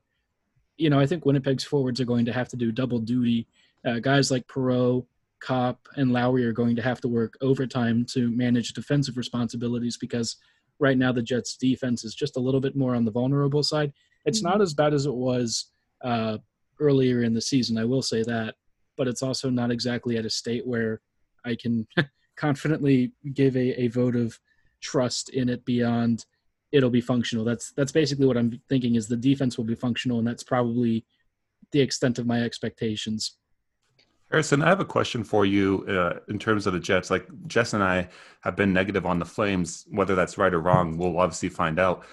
You 0.76 0.90
know, 0.90 1.00
I 1.00 1.06
think 1.06 1.25
Winnipeg's 1.25 1.64
forwards 1.64 2.00
are 2.00 2.06
going 2.06 2.25
to 2.26 2.32
have 2.32 2.49
to 2.49 2.56
do 2.56 2.73
double 2.73 2.99
duty. 2.99 3.47
Uh, 3.87 3.99
guys 3.99 4.30
like 4.30 4.47
Perreault, 4.47 5.06
Copp, 5.40 5.78
and 5.97 6.12
Lowry 6.12 6.44
are 6.44 6.52
going 6.52 6.76
to 6.76 6.82
have 6.82 7.00
to 7.00 7.09
work 7.09 7.35
overtime 7.40 8.06
to 8.11 8.30
manage 8.30 8.73
defensive 8.75 9.16
responsibilities 9.16 9.97
because 9.97 10.37
right 10.78 10.99
now 10.99 11.12
the 11.12 11.23
Jets' 11.23 11.56
defense 11.56 12.04
is 12.04 12.14
just 12.14 12.37
a 12.37 12.40
little 12.40 12.61
bit 12.61 12.76
more 12.76 12.94
on 12.94 13.04
the 13.04 13.11
vulnerable 13.11 13.62
side. 13.62 13.92
It's 14.25 14.42
not 14.42 14.54
mm-hmm. 14.54 14.62
as 14.62 14.75
bad 14.75 14.94
as 14.94 15.06
it 15.06 15.14
was 15.14 15.66
uh, 16.02 16.38
earlier 16.80 17.22
in 17.22 17.34
the 17.34 17.40
season, 17.40 17.78
I 17.78 17.84
will 17.84 18.02
say 18.02 18.22
that, 18.25 18.56
but 18.96 19.06
it's 19.06 19.22
also 19.22 19.50
not 19.50 19.70
exactly 19.70 20.16
at 20.16 20.26
a 20.26 20.30
state 20.30 20.66
where 20.66 21.00
I 21.44 21.54
can 21.54 21.87
confidently 22.37 23.12
give 23.34 23.56
a, 23.56 23.82
a 23.82 23.88
vote 23.88 24.16
of 24.16 24.38
trust 24.80 25.28
in 25.28 25.49
it 25.49 25.64
beyond 25.64 26.25
it'll 26.72 26.90
be 26.90 27.00
functional. 27.00 27.44
That's 27.44 27.72
that's 27.72 27.92
basically 27.92 28.26
what 28.26 28.37
I'm 28.37 28.60
thinking 28.68 28.94
is 28.94 29.08
the 29.08 29.16
defense 29.16 29.56
will 29.56 29.64
be 29.64 29.75
functional, 29.75 30.18
and 30.18 30.26
that's 30.26 30.42
probably 30.42 31.04
the 31.72 31.80
extent 31.80 32.18
of 32.18 32.26
my 32.26 32.42
expectations. 32.42 33.37
Harrison, 34.30 34.62
I 34.62 34.68
have 34.68 34.80
a 34.80 34.84
question 34.84 35.25
for 35.25 35.44
you 35.44 35.84
uh, 35.88 36.20
in 36.28 36.38
terms 36.38 36.66
of 36.66 36.72
the 36.72 36.78
Jets. 36.78 37.10
Like 37.10 37.26
Jess 37.49 37.75
and 37.75 37.82
I 37.82 38.08
have 38.42 38.54
been 38.54 38.72
negative 38.72 39.04
on 39.04 39.18
the 39.18 39.25
Flames. 39.25 39.87
Whether 39.90 40.14
that's 40.14 40.38
right 40.38 40.54
or 40.54 40.60
wrong, 40.60 40.96
we'll 40.96 41.18
obviously 41.18 41.49
find 41.49 41.80
out 41.80 42.04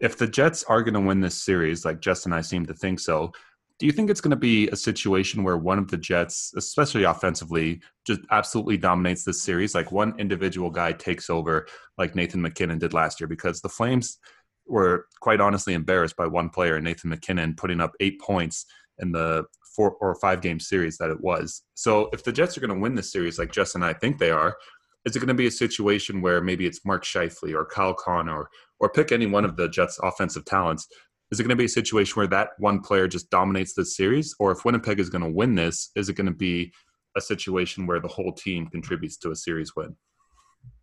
if 0.00 0.16
the 0.16 0.26
Jets 0.26 0.64
are 0.64 0.82
going 0.82 0.94
to 0.94 1.00
win 1.00 1.20
this 1.20 1.40
series, 1.40 1.84
like 1.84 2.00
Jess 2.00 2.24
and 2.24 2.34
I 2.34 2.40
seem 2.40 2.66
to 2.66 2.74
think 2.74 3.00
so, 3.00 3.32
do 3.78 3.86
you 3.86 3.92
think 3.92 4.08
it's 4.08 4.20
going 4.20 4.30
to 4.30 4.36
be 4.36 4.68
a 4.68 4.76
situation 4.76 5.42
where 5.42 5.58
one 5.58 5.78
of 5.78 5.88
the 5.88 5.98
Jets, 5.98 6.52
especially 6.56 7.04
offensively, 7.04 7.80
just 8.06 8.20
absolutely 8.30 8.78
dominates 8.78 9.24
this 9.24 9.42
series? 9.42 9.74
Like 9.74 9.92
one 9.92 10.18
individual 10.18 10.70
guy 10.70 10.92
takes 10.92 11.28
over, 11.28 11.66
like 11.98 12.14
Nathan 12.14 12.40
MacKinnon 12.40 12.78
did 12.78 12.94
last 12.94 13.20
year, 13.20 13.28
because 13.28 13.60
the 13.60 13.68
Flames 13.68 14.18
were 14.66 15.06
quite 15.20 15.40
honestly 15.40 15.74
embarrassed 15.74 16.16
by 16.16 16.26
one 16.26 16.48
player, 16.48 16.80
Nathan 16.80 17.10
MacKinnon, 17.10 17.54
putting 17.54 17.80
up 17.80 17.92
eight 18.00 18.20
points 18.20 18.64
in 18.98 19.12
the 19.12 19.44
four 19.74 19.92
or 20.00 20.14
five 20.14 20.40
game 20.40 20.58
series 20.58 20.96
that 20.96 21.10
it 21.10 21.20
was. 21.20 21.62
So 21.74 22.08
if 22.12 22.24
the 22.24 22.32
Jets 22.32 22.56
are 22.56 22.62
going 22.62 22.74
to 22.74 22.80
win 22.80 22.94
this 22.94 23.12
series, 23.12 23.38
like 23.38 23.52
Justin 23.52 23.82
and 23.82 23.90
I 23.90 23.98
think 23.98 24.18
they 24.18 24.30
are, 24.30 24.56
is 25.04 25.14
it 25.14 25.20
going 25.20 25.28
to 25.28 25.34
be 25.34 25.46
a 25.46 25.52
situation 25.52 26.22
where 26.22 26.40
maybe 26.40 26.66
it's 26.66 26.84
Mark 26.84 27.04
Scheifele 27.04 27.54
or 27.54 27.66
Kyle 27.66 27.94
Connor 27.94 28.38
or, 28.38 28.48
or 28.80 28.90
pick 28.90 29.12
any 29.12 29.26
one 29.26 29.44
of 29.44 29.56
the 29.56 29.68
Jets' 29.68 30.00
offensive 30.02 30.46
talents? 30.46 30.88
Is 31.32 31.40
it 31.40 31.42
going 31.42 31.50
to 31.50 31.56
be 31.56 31.64
a 31.64 31.68
situation 31.68 32.14
where 32.16 32.28
that 32.28 32.50
one 32.58 32.80
player 32.80 33.08
just 33.08 33.30
dominates 33.30 33.74
the 33.74 33.84
series? 33.84 34.34
Or 34.38 34.52
if 34.52 34.64
Winnipeg 34.64 35.00
is 35.00 35.10
going 35.10 35.24
to 35.24 35.30
win 35.30 35.54
this, 35.54 35.90
is 35.96 36.08
it 36.08 36.14
going 36.14 36.26
to 36.26 36.32
be 36.32 36.72
a 37.16 37.20
situation 37.20 37.86
where 37.86 38.00
the 38.00 38.08
whole 38.08 38.32
team 38.32 38.66
contributes 38.68 39.16
to 39.18 39.30
a 39.32 39.36
series 39.36 39.74
win? 39.74 39.96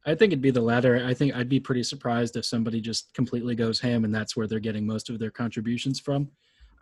I 0.05 0.15
think 0.15 0.33
it'd 0.33 0.41
be 0.41 0.51
the 0.51 0.61
latter. 0.61 1.05
I 1.05 1.13
think 1.13 1.33
I'd 1.33 1.47
be 1.47 1.61
pretty 1.61 1.83
surprised 1.83 2.35
if 2.35 2.45
somebody 2.45 2.81
just 2.81 3.13
completely 3.13 3.55
goes 3.55 3.79
ham 3.79 4.03
and 4.03 4.13
that's 4.13 4.35
where 4.35 4.47
they're 4.47 4.59
getting 4.59 4.85
most 4.85 5.09
of 5.09 5.17
their 5.17 5.31
contributions 5.31 5.99
from. 5.99 6.29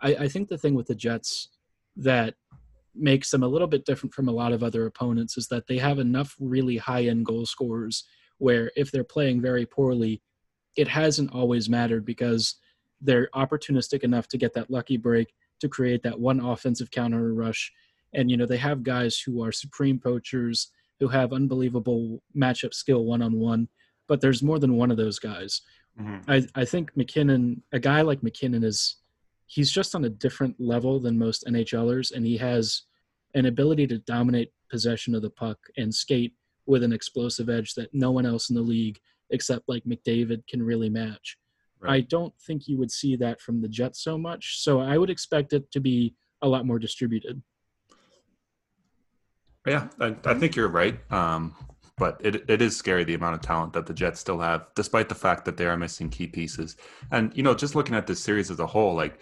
I, 0.00 0.14
I 0.14 0.28
think 0.28 0.48
the 0.48 0.58
thing 0.58 0.74
with 0.74 0.88
the 0.88 0.94
Jets 0.94 1.48
that 1.96 2.34
makes 2.94 3.30
them 3.30 3.42
a 3.42 3.48
little 3.48 3.68
bit 3.68 3.84
different 3.84 4.12
from 4.12 4.28
a 4.28 4.32
lot 4.32 4.52
of 4.52 4.62
other 4.62 4.86
opponents 4.86 5.36
is 5.36 5.46
that 5.48 5.66
they 5.66 5.78
have 5.78 5.98
enough 5.98 6.34
really 6.40 6.76
high 6.76 7.04
end 7.04 7.24
goal 7.24 7.46
scorers 7.46 8.04
where 8.38 8.72
if 8.76 8.90
they're 8.90 9.04
playing 9.04 9.40
very 9.40 9.64
poorly, 9.64 10.20
it 10.76 10.88
hasn't 10.88 11.32
always 11.32 11.68
mattered 11.68 12.04
because 12.04 12.56
they're 13.02 13.28
opportunistic 13.34 14.04
enough 14.04 14.28
to 14.28 14.38
get 14.38 14.54
that 14.54 14.70
lucky 14.70 14.96
break 14.96 15.34
to 15.60 15.68
create 15.68 16.02
that 16.02 16.18
one 16.18 16.40
offensive 16.40 16.90
counter 16.90 17.34
rush. 17.34 17.72
And, 18.14 18.30
you 18.30 18.36
know, 18.36 18.46
they 18.46 18.56
have 18.58 18.82
guys 18.82 19.18
who 19.18 19.42
are 19.42 19.52
supreme 19.52 19.98
poachers 19.98 20.70
who 21.00 21.08
have 21.08 21.32
unbelievable 21.32 22.22
matchup 22.36 22.74
skill 22.74 23.04
one 23.04 23.22
on 23.22 23.38
one, 23.38 23.68
but 24.06 24.20
there's 24.20 24.42
more 24.42 24.58
than 24.58 24.76
one 24.76 24.90
of 24.90 24.96
those 24.96 25.18
guys. 25.18 25.62
Mm-hmm. 26.00 26.30
I, 26.30 26.46
I 26.54 26.64
think 26.64 26.96
MacKinnon, 26.96 27.62
a 27.72 27.80
guy 27.80 28.02
like 28.02 28.22
MacKinnon, 28.22 28.64
is 28.64 28.96
he's 29.46 29.70
just 29.70 29.94
on 29.94 30.04
a 30.04 30.10
different 30.10 30.56
level 30.58 31.00
than 31.00 31.18
most 31.18 31.44
NHLers, 31.46 32.12
and 32.12 32.24
he 32.24 32.36
has 32.38 32.82
an 33.34 33.46
ability 33.46 33.86
to 33.88 33.98
dominate 33.98 34.52
possession 34.70 35.14
of 35.14 35.22
the 35.22 35.30
puck 35.30 35.58
and 35.76 35.94
skate 35.94 36.34
with 36.66 36.82
an 36.82 36.92
explosive 36.92 37.48
edge 37.48 37.74
that 37.74 37.92
no 37.92 38.10
one 38.10 38.26
else 38.26 38.48
in 38.48 38.56
the 38.56 38.62
league 38.62 39.00
except 39.30 39.68
like 39.68 39.84
McDavid 39.84 40.46
can 40.46 40.62
really 40.62 40.88
match. 40.88 41.36
Right. 41.82 41.94
I 41.94 42.00
don't 42.02 42.32
think 42.46 42.68
you 42.68 42.78
would 42.78 42.90
see 42.90 43.16
that 43.16 43.40
from 43.40 43.60
the 43.60 43.68
Jets 43.68 44.02
so 44.02 44.16
much, 44.16 44.60
so 44.60 44.80
I 44.80 44.96
would 44.96 45.10
expect 45.10 45.52
it 45.52 45.70
to 45.72 45.80
be 45.80 46.14
a 46.40 46.48
lot 46.48 46.64
more 46.64 46.78
distributed. 46.78 47.42
Yeah, 49.66 49.88
I, 50.00 50.16
I 50.24 50.34
think 50.34 50.56
you're 50.56 50.68
right. 50.68 51.00
Um, 51.12 51.54
but 51.98 52.20
it, 52.24 52.48
it 52.48 52.62
is 52.62 52.76
scary 52.76 53.04
the 53.04 53.14
amount 53.14 53.34
of 53.34 53.42
talent 53.42 53.72
that 53.74 53.86
the 53.86 53.94
Jets 53.94 54.20
still 54.20 54.38
have, 54.40 54.66
despite 54.74 55.08
the 55.08 55.14
fact 55.14 55.44
that 55.44 55.56
they 55.56 55.66
are 55.66 55.76
missing 55.76 56.08
key 56.08 56.26
pieces. 56.26 56.76
And 57.10 57.36
you 57.36 57.42
know, 57.42 57.54
just 57.54 57.74
looking 57.74 57.94
at 57.94 58.06
this 58.06 58.20
series 58.20 58.50
as 58.50 58.60
a 58.60 58.66
whole, 58.66 58.94
like 58.94 59.20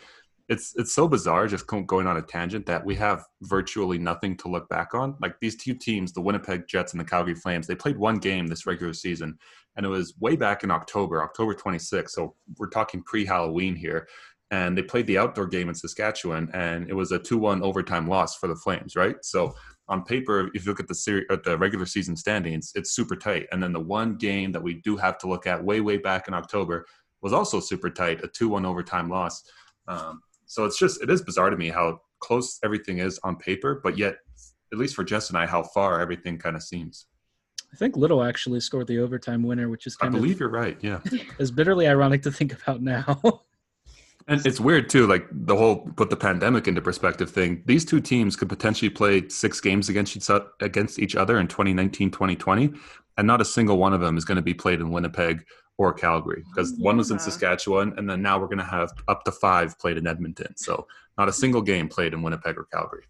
it's 0.51 0.75
it's 0.77 0.93
so 0.93 1.07
bizarre 1.07 1.47
just 1.47 1.69
going 1.69 2.09
on 2.09 2.17
a 2.17 2.23
tangent 2.23 2.67
that 2.67 2.85
we 2.85 2.97
have 2.97 3.25
virtually 3.43 3.99
nothing 3.99 4.37
to 4.37 4.49
look 4.49 4.69
back 4.69 4.95
on. 4.95 5.17
Like 5.23 5.37
these 5.41 5.57
two 5.57 5.75
teams 5.75 6.13
the 6.13 6.21
winnipeg 6.21 6.67
jets 6.67 6.93
and 6.93 7.01
the 7.01 7.05
calgary 7.05 7.37
flames 7.37 7.69
they 7.69 7.77
played 7.77 7.97
one 7.97 8.17
game 8.17 8.49
this 8.49 8.67
regular 8.67 8.93
season 8.93 9.39
and 9.77 9.87
it 9.87 9.89
was 9.89 10.15
way 10.19 10.35
back 10.35 10.65
in 10.65 10.71
october 10.73 11.23
october 11.23 11.55
26th 11.55 12.11
so 12.11 12.35
we're 12.59 12.69
talking 12.69 13.01
pre-halloween 13.05 13.77
here 13.77 14.09
and 14.51 14.77
they 14.77 14.83
played 14.83 15.07
the 15.07 15.17
outdoor 15.17 15.47
game 15.47 15.69
in 15.69 15.75
saskatchewan 15.75 16.51
and 16.53 16.91
it 16.91 16.95
was 16.95 17.13
a 17.13 17.19
2-1 17.21 17.63
overtime 17.63 18.09
loss 18.09 18.37
for 18.37 18.49
the 18.49 18.57
flames 18.57 18.97
right? 18.97 19.25
So 19.25 19.55
on 19.89 20.03
paper 20.03 20.51
if 20.53 20.67
you 20.67 20.73
look 20.73 20.81
at 20.81 20.89
the 20.89 20.97
series 20.97 21.27
at 21.31 21.45
the 21.45 21.57
regular 21.57 21.87
season 21.87 22.17
standings 22.17 22.73
it's 22.75 22.91
super 22.91 23.15
tight. 23.15 23.47
And 23.53 23.63
then 23.63 23.73
the 23.73 23.79
one 23.79 24.17
game 24.17 24.51
that 24.51 24.63
we 24.63 24.75
do 24.75 24.97
have 24.97 25.17
to 25.19 25.29
look 25.29 25.47
at 25.47 25.63
way 25.63 25.81
way 25.81 25.97
back 25.97 26.27
in 26.27 26.35
october 26.35 26.87
was 27.23 27.33
also 27.33 27.61
super 27.61 27.89
tight 27.89 28.25
a 28.25 28.29
2-1 28.29 28.67
overtime 28.67 29.09
loss. 29.09 29.45
Um, 29.87 30.23
so 30.51 30.65
it's 30.65 30.77
just 30.77 31.01
it 31.01 31.09
is 31.09 31.23
bizarre 31.23 31.49
to 31.49 31.57
me 31.57 31.69
how 31.69 32.01
close 32.19 32.59
everything 32.65 32.99
is 32.99 33.21
on 33.23 33.37
paper, 33.37 33.81
but 33.85 33.97
yet 33.97 34.17
at 34.73 34.79
least 34.79 34.97
for 34.97 35.05
Jess 35.05 35.29
and 35.29 35.39
I, 35.39 35.47
how 35.47 35.63
far 35.63 36.01
everything 36.01 36.39
kind 36.39 36.57
of 36.57 36.63
seems. 36.65 37.07
I 37.73 37.77
think 37.77 37.97
Little 37.97 38.25
actually 38.25 38.59
scored 38.59 38.89
the 38.89 38.99
overtime 38.99 39.45
winner, 39.45 39.69
which 39.69 39.87
is 39.87 39.95
kind 39.95 40.13
of 40.13 40.19
I 40.19 40.19
believe 40.19 40.37
of, 40.37 40.41
you're 40.41 40.49
right. 40.51 40.77
Yeah, 40.81 40.99
is 41.39 41.53
bitterly 41.53 41.87
ironic 41.87 42.23
to 42.23 42.33
think 42.33 42.53
about 42.61 42.83
now. 42.83 43.21
and 44.27 44.45
it's 44.45 44.59
weird 44.59 44.91
too, 44.91 45.07
like 45.07 45.25
the 45.31 45.55
whole 45.55 45.89
put 45.95 46.11
the 46.11 46.17
pandemic 46.17 46.67
into 46.67 46.83
perspective 46.83 47.31
thing. 47.31 47.63
These 47.67 47.85
two 47.85 48.01
teams 48.01 48.35
could 48.35 48.49
potentially 48.49 48.91
play 48.91 49.29
six 49.29 49.61
games 49.61 49.89
against 49.89 50.17
each 50.17 50.37
against 50.59 50.99
each 50.99 51.15
other 51.15 51.39
in 51.39 51.47
2019, 51.47 52.11
2020, 52.11 52.73
and 53.19 53.25
not 53.25 53.41
a 53.41 53.45
single 53.45 53.79
one 53.79 53.95
of 53.95 54.01
them 54.01 54.17
is 54.17 54.25
going 54.25 54.35
to 54.35 54.43
be 54.43 54.55
played 54.55 54.81
in 54.81 54.91
Winnipeg 54.91 55.45
or 55.81 55.95
Calgary 55.95 56.45
because 56.51 56.75
yeah. 56.77 56.85
one 56.85 56.99
was 56.99 57.11
in 57.11 57.19
Saskatchewan, 57.19 57.95
and 57.97 58.09
then 58.09 58.21
now 58.21 58.39
we're 58.39 58.49
going 58.49 58.59
to 58.59 58.65
have 58.65 58.93
up 59.09 59.25
to 59.25 59.33
five 59.33 59.79
played 59.79 59.97
in 59.97 60.07
Edmonton. 60.07 60.55
So 60.55 60.87
not 61.17 61.31
a 61.31 61.33
single 61.33 61.63
game 61.63 61.89
played 61.89 62.13
in 62.13 62.21
Winnipeg 62.21 62.59
or 62.59 62.65
Calgary. 62.65 63.05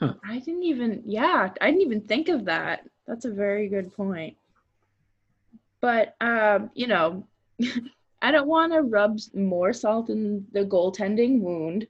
Huh. 0.00 0.14
I 0.24 0.38
didn't 0.38 0.62
even, 0.62 1.02
yeah, 1.04 1.50
I 1.60 1.66
didn't 1.66 1.82
even 1.82 2.00
think 2.00 2.30
of 2.30 2.46
that. 2.46 2.88
That's 3.06 3.26
a 3.26 3.30
very 3.30 3.68
good 3.68 3.94
point. 3.94 4.38
But, 5.82 6.16
um, 6.22 6.70
you 6.72 6.86
know, 6.86 7.26
I 8.22 8.30
don't 8.30 8.48
want 8.48 8.72
to 8.72 8.80
rub 8.80 9.18
more 9.34 9.74
salt 9.74 10.08
in 10.08 10.46
the 10.52 10.64
goaltending 10.64 11.40
wound, 11.40 11.86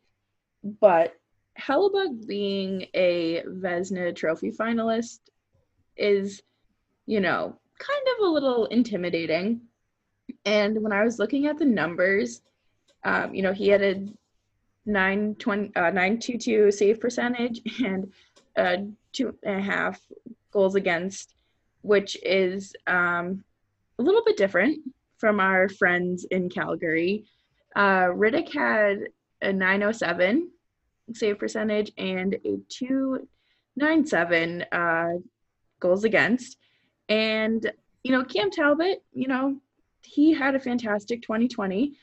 but 0.81 1.15
Hellebuyck 1.57 2.27
being 2.27 2.87
a 2.93 3.45
Vezina 3.47 4.15
Trophy 4.17 4.51
finalist 4.51 5.21
is, 5.97 6.43
you 7.07 7.21
know, 7.21 7.57
kind 7.79 8.07
of 8.17 8.27
a 8.27 8.31
little 8.31 8.67
intimidating. 8.67 9.61
And 10.47 10.81
when 10.81 10.93
I 10.93 11.05
was 11.05 11.19
looking 11.19 11.47
at 11.47 11.59
the 11.59 11.65
numbers, 11.65 12.41
um, 13.05 13.35
you 13.35 13.43
know, 13.43 13.53
he 13.53 13.69
had 13.69 13.83
a 13.83 14.07
920, 14.87 15.75
uh, 15.75 15.91
922 15.91 16.71
save 16.71 17.01
percentage 17.01 17.61
and 17.85 18.13
uh, 18.57 18.77
two 19.13 19.37
and 19.43 19.59
a 19.59 19.63
half 19.63 20.01
goals 20.53 20.77
against, 20.77 21.35
which 21.83 22.17
is 22.23 22.73
um, 22.87 23.45
a 23.99 24.03
little 24.03 24.23
bit 24.25 24.37
different 24.37 24.79
from 25.19 25.41
our 25.41 25.69
friends 25.69 26.25
in 26.31 26.49
Calgary. 26.49 27.25
Uh, 27.75 28.07
Rittich 28.07 28.55
had 28.55 29.09
a 29.43 29.53
907 29.53 30.49
save 31.13 31.39
percentage 31.39 31.93
and 31.99 32.35
a 32.45 32.59
297 32.69 34.65
uh, 34.73 35.13
goals 35.81 36.05
against. 36.05 36.57
And, 37.09 37.71
you 38.03 38.13
know, 38.13 38.25
Cam 38.25 38.51
Talbot, 38.51 39.03
you 39.13 39.29
know, 39.29 39.61
he 40.07 40.33
had 40.33 40.55
a 40.55 40.61
fantastic 40.61 41.23
2020 41.23 41.95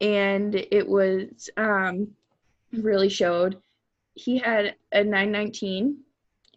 and 0.00 0.54
it 0.54 0.86
was 0.86 1.48
um, 1.56 2.08
really 2.72 3.08
showed. 3.08 3.56
He 4.14 4.38
had 4.38 4.76
a 4.92 5.02
919 5.02 5.98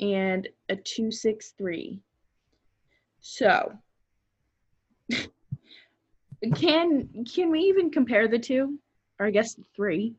and 0.02 0.48
a 0.70 0.76
263 0.76 2.00
so 3.22 3.74
can 6.56 7.26
can 7.26 7.52
we 7.52 7.60
even 7.60 7.92
compare 7.92 8.28
the 8.30 8.40
two? 8.40 8.80
Or 9.20 9.26
i 9.26 9.32
guess 9.32 9.60
three 9.76 10.16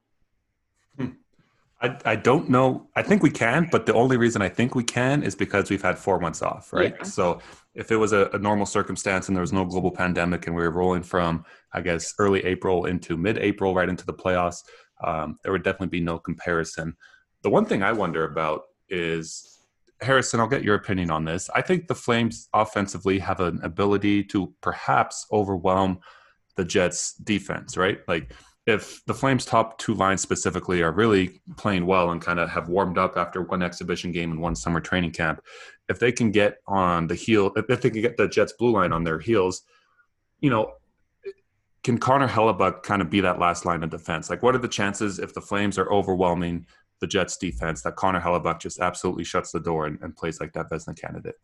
I, 1.82 1.96
I 2.04 2.16
don't 2.16 2.50
know. 2.50 2.88
I 2.94 3.02
think 3.02 3.22
we 3.22 3.30
can, 3.30 3.68
but 3.70 3.86
the 3.86 3.94
only 3.94 4.18
reason 4.18 4.42
I 4.42 4.50
think 4.50 4.74
we 4.74 4.84
can 4.84 5.22
is 5.22 5.34
because 5.34 5.70
we've 5.70 5.82
had 5.82 5.98
four 5.98 6.20
months 6.20 6.42
off, 6.42 6.72
right? 6.72 6.94
Yeah. 6.98 7.04
So 7.04 7.40
if 7.74 7.90
it 7.90 7.96
was 7.96 8.12
a, 8.12 8.28
a, 8.34 8.38
normal 8.38 8.66
circumstance 8.66 9.28
and 9.28 9.36
there 9.36 9.40
was 9.40 9.52
no 9.52 9.64
global 9.64 9.90
pandemic 9.90 10.46
and 10.46 10.54
we 10.54 10.62
were 10.62 10.70
rolling 10.70 11.02
from, 11.02 11.44
I 11.72 11.80
guess, 11.80 12.14
early 12.18 12.44
April 12.44 12.84
into 12.84 13.16
mid 13.16 13.38
April, 13.38 13.74
right 13.74 13.88
into 13.88 14.04
the 14.04 14.12
playoffs, 14.12 14.62
um, 15.02 15.38
there 15.42 15.52
would 15.52 15.62
definitely 15.62 15.88
be 15.88 16.00
no 16.00 16.18
comparison. 16.18 16.94
The 17.42 17.50
one 17.50 17.64
thing 17.64 17.82
I 17.82 17.92
wonder 17.92 18.24
about 18.24 18.64
is 18.90 19.58
Harrison, 20.02 20.40
I'll 20.40 20.48
get 20.48 20.64
your 20.64 20.74
opinion 20.74 21.10
on 21.10 21.24
this. 21.24 21.48
I 21.54 21.62
think 21.62 21.86
the 21.86 21.94
Flames 21.94 22.48
offensively 22.52 23.18
have 23.20 23.40
an 23.40 23.60
ability 23.62 24.24
to 24.24 24.52
perhaps 24.60 25.26
overwhelm 25.32 26.00
the 26.56 26.64
Jets 26.64 27.14
defense, 27.14 27.76
right? 27.76 28.00
Like 28.08 28.32
if 28.70 29.04
the 29.04 29.14
Flames' 29.14 29.44
top 29.44 29.78
two 29.78 29.94
lines 29.94 30.22
specifically 30.22 30.82
are 30.82 30.92
really 30.92 31.40
playing 31.56 31.84
well 31.84 32.10
and 32.10 32.22
kind 32.22 32.38
of 32.38 32.48
have 32.48 32.68
warmed 32.68 32.96
up 32.96 33.16
after 33.16 33.42
one 33.42 33.62
exhibition 33.62 34.12
game 34.12 34.30
and 34.30 34.40
one 34.40 34.56
summer 34.56 34.80
training 34.80 35.10
camp, 35.10 35.42
if 35.88 35.98
they 35.98 36.12
can 36.12 36.30
get 36.30 36.58
on 36.66 37.06
the 37.06 37.14
heel, 37.14 37.52
if 37.56 37.80
they 37.80 37.90
can 37.90 38.00
get 38.00 38.16
the 38.16 38.28
Jets' 38.28 38.54
blue 38.58 38.72
line 38.72 38.92
on 38.92 39.04
their 39.04 39.18
heels, 39.18 39.62
you 40.40 40.48
know, 40.48 40.72
can 41.82 41.98
Connor 41.98 42.28
Hellebuyck 42.28 42.82
kind 42.82 43.02
of 43.02 43.10
be 43.10 43.20
that 43.20 43.38
last 43.38 43.64
line 43.64 43.82
of 43.82 43.90
defense? 43.90 44.30
Like, 44.30 44.42
what 44.42 44.54
are 44.54 44.58
the 44.58 44.68
chances 44.68 45.18
if 45.18 45.34
the 45.34 45.40
Flames 45.40 45.78
are 45.78 45.90
overwhelming 45.90 46.66
the 47.00 47.06
Jets' 47.06 47.36
defense 47.36 47.82
that 47.82 47.96
Connor 47.96 48.20
Hellebuyck 48.20 48.60
just 48.60 48.80
absolutely 48.80 49.24
shuts 49.24 49.52
the 49.52 49.60
door 49.60 49.86
and, 49.86 49.98
and 50.02 50.16
plays 50.16 50.40
like 50.40 50.52
that 50.52 50.70
Vezina 50.70 50.98
candidate? 50.98 51.36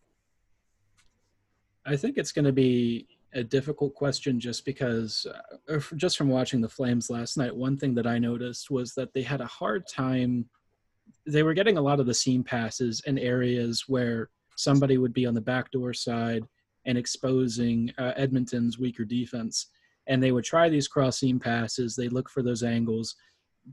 I 1.87 1.97
think 1.97 2.19
it's 2.19 2.33
going 2.33 2.45
to 2.45 2.53
be 2.53 3.07
a 3.37 3.45
difficult 3.45 3.95
question 3.95 4.41
just 4.41 4.65
because 4.65 5.27
uh, 5.71 5.79
just 5.97 6.17
from 6.17 6.29
watching 6.29 6.61
the 6.61 6.69
flames 6.69 7.11
last 7.11 7.37
night 7.37 7.55
one 7.55 7.77
thing 7.77 7.95
that 7.95 8.07
i 8.07 8.19
noticed 8.19 8.71
was 8.71 8.95
that 8.95 9.13
they 9.13 9.23
had 9.23 9.41
a 9.41 9.47
hard 9.47 9.87
time 9.87 10.49
they 11.27 11.43
were 11.43 11.55
getting 11.55 11.77
a 11.77 11.83
lot 11.83 12.01
of 12.01 12.07
the 12.07 12.15
seam 12.15 12.43
passes 12.43 13.03
in 13.07 13.19
areas 13.19 13.85
where 13.87 14.31
somebody 14.57 14.97
would 14.97 15.13
be 15.13 15.27
on 15.27 15.35
the 15.35 15.41
backdoor 15.41 15.93
side 15.93 16.43
and 16.87 16.97
exposing 16.97 17.93
uh, 17.99 18.13
edmonton's 18.17 18.79
weaker 18.79 19.05
defense 19.05 19.67
and 20.07 20.23
they 20.23 20.33
would 20.33 20.45
try 20.45 20.69
these 20.69 20.89
cross 20.89 21.19
seam 21.19 21.39
passes 21.39 21.95
they 21.95 22.09
look 22.09 22.31
for 22.31 22.43
those 22.43 22.63
angles 22.63 23.17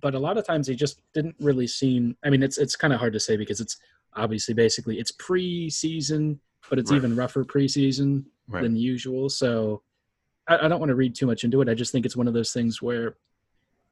but 0.01 0.15
a 0.15 0.19
lot 0.19 0.37
of 0.37 0.45
times 0.45 0.67
they 0.67 0.75
just 0.75 0.99
didn't 1.13 1.35
really 1.39 1.67
seem 1.67 2.17
i 2.25 2.29
mean 2.29 2.43
it's 2.43 2.57
it's 2.57 2.75
kind 2.75 2.93
of 2.93 2.99
hard 2.99 3.13
to 3.13 3.19
say 3.19 3.37
because 3.37 3.61
it's 3.61 3.77
obviously 4.15 4.53
basically 4.53 4.99
it's 4.99 5.11
pre-season 5.11 6.37
but 6.69 6.79
it's 6.79 6.91
right. 6.91 6.97
even 6.97 7.15
rougher 7.15 7.45
preseason 7.45 8.25
right. 8.47 8.63
than 8.63 8.75
usual. 8.75 9.29
So 9.29 9.81
I, 10.47 10.65
I 10.65 10.67
don't 10.67 10.79
want 10.79 10.89
to 10.89 10.95
read 10.95 11.15
too 11.15 11.27
much 11.27 11.43
into 11.43 11.61
it. 11.61 11.69
I 11.69 11.73
just 11.73 11.91
think 11.91 12.05
it's 12.05 12.17
one 12.17 12.27
of 12.27 12.33
those 12.33 12.51
things 12.51 12.81
where 12.81 13.17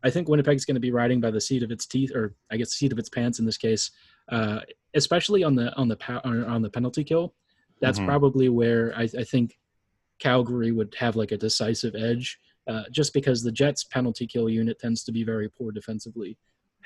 I 0.04 0.10
think 0.10 0.28
Winnipeg's 0.28 0.66
going 0.66 0.76
to 0.76 0.82
be 0.82 0.92
riding 0.92 1.22
by 1.22 1.32
the 1.32 1.42
seat 1.42 1.64
of 1.64 1.72
its 1.72 1.86
teeth, 1.86 2.12
or 2.16 2.36
I 2.52 2.58
guess 2.58 2.72
seat 2.72 2.92
of 2.92 3.00
its 3.00 3.10
pants 3.10 3.40
in 3.40 3.46
this 3.46 3.58
case, 3.58 3.92
uh, 4.32 4.62
especially 4.94 5.44
on 5.44 5.56
the 5.56 5.74
on 5.76 5.88
the 5.88 5.98
on 6.26 6.62
the 6.62 6.70
penalty 6.70 7.04
kill. 7.04 7.34
That's 7.82 7.98
mm-hmm. 7.98 8.08
probably 8.08 8.50
where 8.50 8.94
I, 8.96 9.04
I, 9.18 9.24
think 9.24 9.58
Calgary 10.20 10.72
would 10.72 10.94
have 11.00 11.16
like 11.16 11.32
a 11.32 11.38
decisive 11.38 11.96
edge, 11.96 12.40
uh, 12.68 12.84
just 12.92 13.12
because 13.12 13.42
the 13.42 13.52
Jets' 13.52 13.84
penalty 13.84 14.28
kill 14.28 14.50
unit 14.50 14.78
tends 14.78 15.04
to 15.06 15.12
be 15.12 15.24
very 15.24 15.50
poor 15.50 15.72
defensively. 15.72 16.38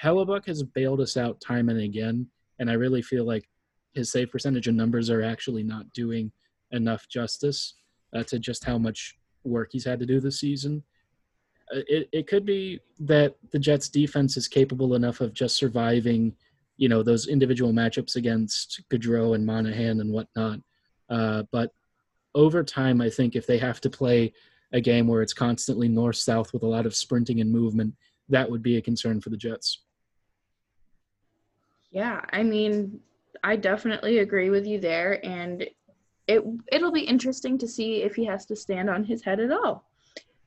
Hellebuyck 0.01 0.45
has 0.45 0.63
bailed 0.63 1.01
us 1.01 1.17
out 1.17 1.41
time 1.41 1.67
and 1.67 1.82
again, 1.82 2.28
and 2.60 2.69
I 2.69 2.73
really 2.73 3.01
feel 3.01 3.25
like 3.25 3.49
his 3.93 4.12
save 4.12 4.32
percentage 4.32 4.67
and 4.67 4.78
numbers 4.78 5.10
are 5.10 5.21
actually 5.21 5.63
not 5.63 5.91
doing 5.93 6.32
enough 6.75 7.07
justice 7.07 7.75
uh, 8.15 8.23
to 8.23 8.39
just 8.39 8.63
how 8.63 8.77
much 8.77 9.17
work 9.43 9.69
he's 9.71 9.85
had 9.85 9.99
to 9.99 10.05
do 10.05 10.19
this 10.19 10.39
season. 10.39 10.83
Uh, 11.73 11.79
it, 11.88 12.09
it 12.11 12.27
could 12.27 12.45
be 12.45 12.79
that 12.99 13.35
the 13.51 13.59
Jets 13.59 13.89
defense 13.89 14.38
is 14.38 14.47
capable 14.47 14.95
enough 14.95 15.21
of 15.21 15.33
just 15.33 15.57
surviving, 15.57 16.35
you 16.77 16.89
know, 16.89 17.03
those 17.03 17.27
individual 17.27 17.73
matchups 17.73 18.15
against 18.15 18.83
Gaudreau 18.89 19.35
and 19.35 19.45
Monahan 19.45 20.01
and 20.01 20.11
whatnot. 20.11 20.59
Uh, 21.09 21.43
but 21.51 21.71
over 22.33 22.63
time, 22.63 23.01
I 23.01 23.09
think 23.09 23.35
if 23.35 23.47
they 23.47 23.57
have 23.57 23.81
to 23.81 23.89
play 23.89 24.33
a 24.73 24.81
game 24.81 25.07
where 25.07 25.21
it's 25.21 25.33
constantly 25.33 25.88
north 25.88 26.17
south 26.17 26.51
with 26.53 26.63
a 26.63 26.67
lot 26.67 26.85
of 26.85 26.95
sprinting 26.95 27.39
and 27.39 27.51
movement, 27.51 27.93
that 28.29 28.49
would 28.49 28.61
be 28.61 28.77
a 28.77 28.81
concern 28.81 29.21
for 29.21 29.29
the 29.29 29.38
Jets. 29.38 29.83
Yeah, 31.91 32.21
I 32.31 32.43
mean, 32.43 32.99
I 33.43 33.55
definitely 33.55 34.19
agree 34.19 34.49
with 34.49 34.67
you 34.67 34.79
there. 34.79 35.25
And 35.25 35.65
it 36.27 36.43
it'll 36.71 36.91
be 36.91 37.01
interesting 37.01 37.57
to 37.59 37.67
see 37.67 38.01
if 38.01 38.15
he 38.15 38.25
has 38.25 38.45
to 38.47 38.55
stand 38.55 38.89
on 38.89 39.03
his 39.03 39.23
head 39.23 39.39
at 39.39 39.51
all. 39.51 39.85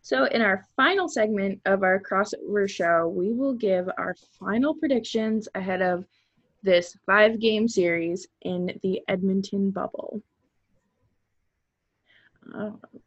So 0.02 0.24
in 0.24 0.42
our 0.42 0.64
final 0.76 1.08
segment 1.08 1.60
of 1.66 1.82
our 1.82 2.00
crossover 2.00 2.68
show, 2.68 3.08
we 3.08 3.32
will 3.32 3.52
give 3.52 3.88
our 3.98 4.14
final 4.38 4.74
predictions 4.74 5.48
ahead 5.54 5.82
of 5.82 6.06
this 6.62 6.96
five 7.06 7.38
game 7.40 7.68
series 7.68 8.26
in 8.42 8.78
the 8.82 9.02
Edmonton 9.08 9.70
bubble. 9.70 10.22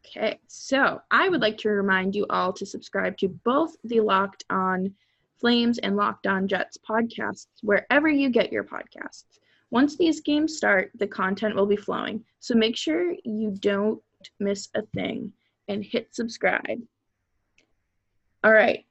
Okay, 0.06 0.38
so 0.46 1.00
I 1.10 1.28
would 1.28 1.40
like 1.40 1.58
to 1.58 1.70
remind 1.70 2.14
you 2.14 2.26
all 2.30 2.52
to 2.52 2.64
subscribe 2.64 3.16
to 3.18 3.28
both 3.28 3.76
the 3.82 4.00
Locked 4.00 4.44
On 4.50 4.94
Flames 5.40 5.78
and 5.78 5.96
Locked 5.96 6.28
On 6.28 6.46
Jets 6.46 6.78
podcasts 6.88 7.48
wherever 7.62 8.08
you 8.08 8.30
get 8.30 8.52
your 8.52 8.62
podcasts. 8.62 9.40
Once 9.72 9.96
these 9.96 10.20
games 10.20 10.54
start, 10.54 10.90
the 10.96 11.06
content 11.06 11.56
will 11.56 11.64
be 11.64 11.76
flowing. 11.76 12.22
So 12.40 12.54
make 12.54 12.76
sure 12.76 13.14
you 13.24 13.56
don't 13.58 14.02
miss 14.38 14.68
a 14.74 14.82
thing 14.94 15.32
and 15.66 15.82
hit 15.82 16.14
subscribe. 16.14 16.78
All 18.44 18.52
right. 18.52 18.84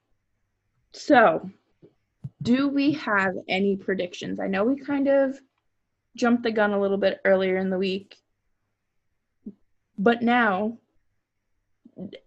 So, 0.92 1.48
do 2.42 2.68
we 2.68 2.92
have 2.94 3.34
any 3.48 3.76
predictions? 3.76 4.40
I 4.40 4.48
know 4.48 4.64
we 4.64 4.74
kind 4.74 5.06
of 5.06 5.38
jumped 6.16 6.42
the 6.42 6.50
gun 6.50 6.72
a 6.72 6.80
little 6.80 6.98
bit 6.98 7.20
earlier 7.24 7.58
in 7.58 7.70
the 7.70 7.78
week, 7.78 8.16
but 9.96 10.20
now 10.20 10.78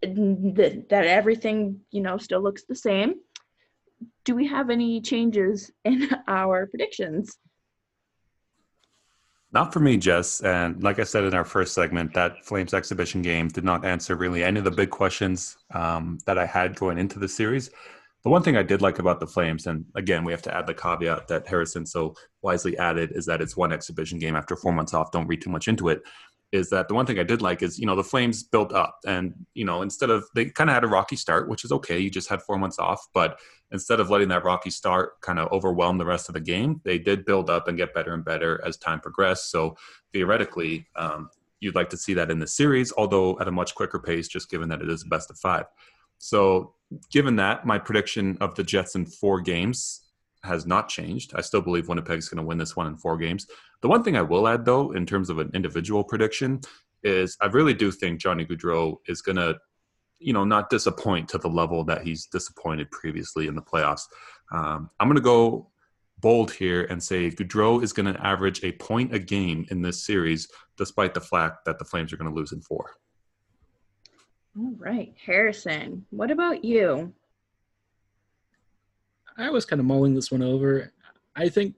that 0.02 0.86
everything, 0.92 1.82
you 1.92 2.00
know, 2.00 2.18
still 2.18 2.42
looks 2.42 2.64
the 2.64 2.76
same, 2.76 3.16
do 4.24 4.34
we 4.34 4.48
have 4.48 4.70
any 4.70 5.02
changes 5.02 5.72
in 5.84 6.10
our 6.30 6.68
predictions? 6.68 7.38
Not 9.56 9.72
for 9.72 9.80
me, 9.80 9.96
Jess. 9.96 10.42
And 10.42 10.84
like 10.84 11.00
I 11.00 11.06
said 11.06 11.24
in 11.24 11.34
our 11.34 11.46
first 11.46 11.74
segment, 11.74 12.14
that 12.14 12.44
Flames 12.44 12.74
exhibition 12.74 13.22
game 13.22 13.48
did 13.48 13.64
not 13.64 13.86
answer 13.86 14.18
really 14.18 14.44
any 14.44 14.60
of 14.60 14.66
the 14.66 14.72
big 14.72 14.90
questions 14.90 15.56
um, 15.74 16.18
that 16.26 16.38
I 16.38 16.46
had 16.46 16.76
going 16.76 16.98
into 16.98 17.20
the 17.20 17.30
series. 17.30 17.72
The 18.26 18.30
one 18.30 18.44
thing 18.44 18.58
I 18.58 18.64
did 18.64 18.82
like 18.82 19.00
about 19.00 19.22
the 19.22 19.28
Flames, 19.28 19.68
and 19.68 19.86
again, 19.96 20.26
we 20.26 20.34
have 20.34 20.42
to 20.42 20.54
add 20.54 20.68
the 20.68 20.74
caveat 20.74 21.30
that 21.30 21.48
Harrison 21.48 21.86
so 21.86 22.16
wisely 22.42 22.78
added, 22.78 23.14
is 23.16 23.26
that 23.28 23.42
it's 23.42 23.56
one 23.56 23.72
exhibition 23.72 24.20
game 24.20 24.36
after 24.36 24.58
four 24.58 24.74
months 24.74 24.94
off. 24.94 25.12
Don't 25.14 25.28
read 25.28 25.42
too 25.42 25.52
much 25.52 25.70
into 25.70 25.88
it 25.88 26.02
is 26.56 26.70
that 26.70 26.88
the 26.88 26.94
one 26.94 27.06
thing 27.06 27.20
I 27.20 27.24
did 27.24 27.42
like 27.42 27.62
is, 27.62 27.78
you 27.78 27.86
know, 27.86 27.96
the 27.96 28.04
Flames 28.04 28.42
built 28.44 28.74
up 28.74 29.00
and, 29.06 29.34
you 29.54 29.66
know, 29.66 29.82
instead 29.82 30.10
of, 30.10 30.24
they 30.34 30.46
kind 30.46 30.70
of 30.70 30.74
had 30.74 30.84
a 30.84 30.88
rocky 30.88 31.16
start, 31.16 31.50
which 31.50 31.66
is 31.66 31.72
okay. 31.72 32.00
You 32.00 32.10
just 32.10 32.30
had 32.30 32.42
four 32.42 32.58
months 32.58 32.80
off. 32.80 33.06
But 33.14 33.40
instead 33.72 34.00
of 34.00 34.10
letting 34.10 34.30
that 34.30 34.44
rocky 34.44 34.70
start 34.70 35.20
kind 35.22 35.38
of 35.38 35.52
overwhelm 35.52 35.98
the 35.98 36.06
rest 36.06 36.30
of 36.30 36.34
the 36.34 36.40
game, 36.40 36.82
they 36.84 36.98
did 36.98 37.26
build 37.26 37.50
up 37.50 37.68
and 37.68 37.78
get 37.78 37.94
better 37.94 38.14
and 38.14 38.24
better 38.24 38.62
as 38.66 38.78
time 38.78 39.00
progressed. 39.00 39.52
So 39.52 39.76
theoretically, 40.14 40.88
um, 40.96 41.30
you'd 41.60 41.76
like 41.76 41.90
to 41.90 41.98
see 41.98 42.14
that 42.16 42.32
in 42.32 42.40
the 42.40 42.48
series, 42.48 42.94
although 42.98 43.40
at 43.40 43.48
a 43.48 43.52
much 43.52 43.76
quicker 43.76 44.00
pace, 44.00 44.28
just 44.28 44.50
given 44.50 44.70
that 44.70 44.82
it 44.82 44.90
is 44.90 45.04
a 45.04 45.08
best 45.08 45.30
of 45.30 45.38
five. 45.38 45.66
So 46.18 46.74
given 47.12 47.36
that, 47.38 47.66
my 47.66 47.78
prediction 47.78 48.38
of 48.40 48.56
the 48.56 48.64
Jets 48.64 48.96
in 48.96 49.06
four 49.06 49.42
games 49.42 50.02
has 50.44 50.66
not 50.66 50.88
changed. 50.88 51.34
I 51.36 51.42
still 51.42 51.62
believe 51.62 51.88
Winnipeg's 51.88 52.30
going 52.30 52.38
to 52.38 52.48
win 52.48 52.60
this 52.60 52.76
one 52.76 52.88
in 52.88 52.96
four 52.96 53.18
games. 53.18 53.48
The 53.86 53.90
one 53.90 54.02
thing 54.02 54.18
I 54.18 54.24
will 54.24 54.48
add, 54.48 54.66
though, 54.66 54.94
in 54.94 55.06
terms 55.06 55.30
of 55.30 55.38
an 55.38 55.52
individual 55.54 56.04
prediction, 56.04 56.60
is 57.04 57.38
I 57.40 57.46
really 57.46 57.76
do 57.76 57.92
think 57.92 58.20
Johnny 58.20 58.44
Gaudreau 58.44 58.96
is 59.06 59.22
going 59.22 59.36
to, 59.36 59.60
you 60.18 60.34
know, 60.34 60.44
not 60.44 60.72
disappoint 60.72 61.30
to 61.30 61.38
the 61.38 61.50
level 61.50 61.84
that 61.84 62.02
he's 62.02 62.26
disappointed 62.26 62.90
previously 62.90 63.46
in 63.46 63.54
the 63.54 63.62
playoffs. 63.62 64.02
Um, 64.52 64.90
I'm 65.00 65.08
going 65.08 65.18
to 65.18 65.22
go 65.22 65.70
bold 66.18 66.52
here 66.52 66.86
and 66.86 67.04
say 67.04 67.30
Gaudreau 67.30 67.84
is 67.84 67.94
going 67.94 68.12
to 68.12 68.26
average 68.26 68.64
a 68.64 68.72
point 68.72 69.14
a 69.14 69.20
game 69.20 69.68
in 69.70 69.84
this 69.84 70.04
series, 70.04 70.48
despite 70.78 71.14
the 71.14 71.22
fact 71.22 71.64
that 71.66 71.78
the 71.78 71.86
Flames 71.86 72.12
are 72.12 72.18
going 72.18 72.32
to 72.32 72.36
lose 72.36 72.54
in 72.54 72.62
four. 72.62 72.90
All 74.58 74.74
right, 74.80 75.14
Harrison, 75.24 76.08
what 76.10 76.32
about 76.32 76.66
you? 76.66 77.14
I 79.38 79.52
was 79.52 79.64
kind 79.64 79.80
of 79.80 79.86
mulling 79.86 80.16
this 80.16 80.32
one 80.32 80.42
over. 80.42 80.92
I 81.36 81.50
think 81.50 81.76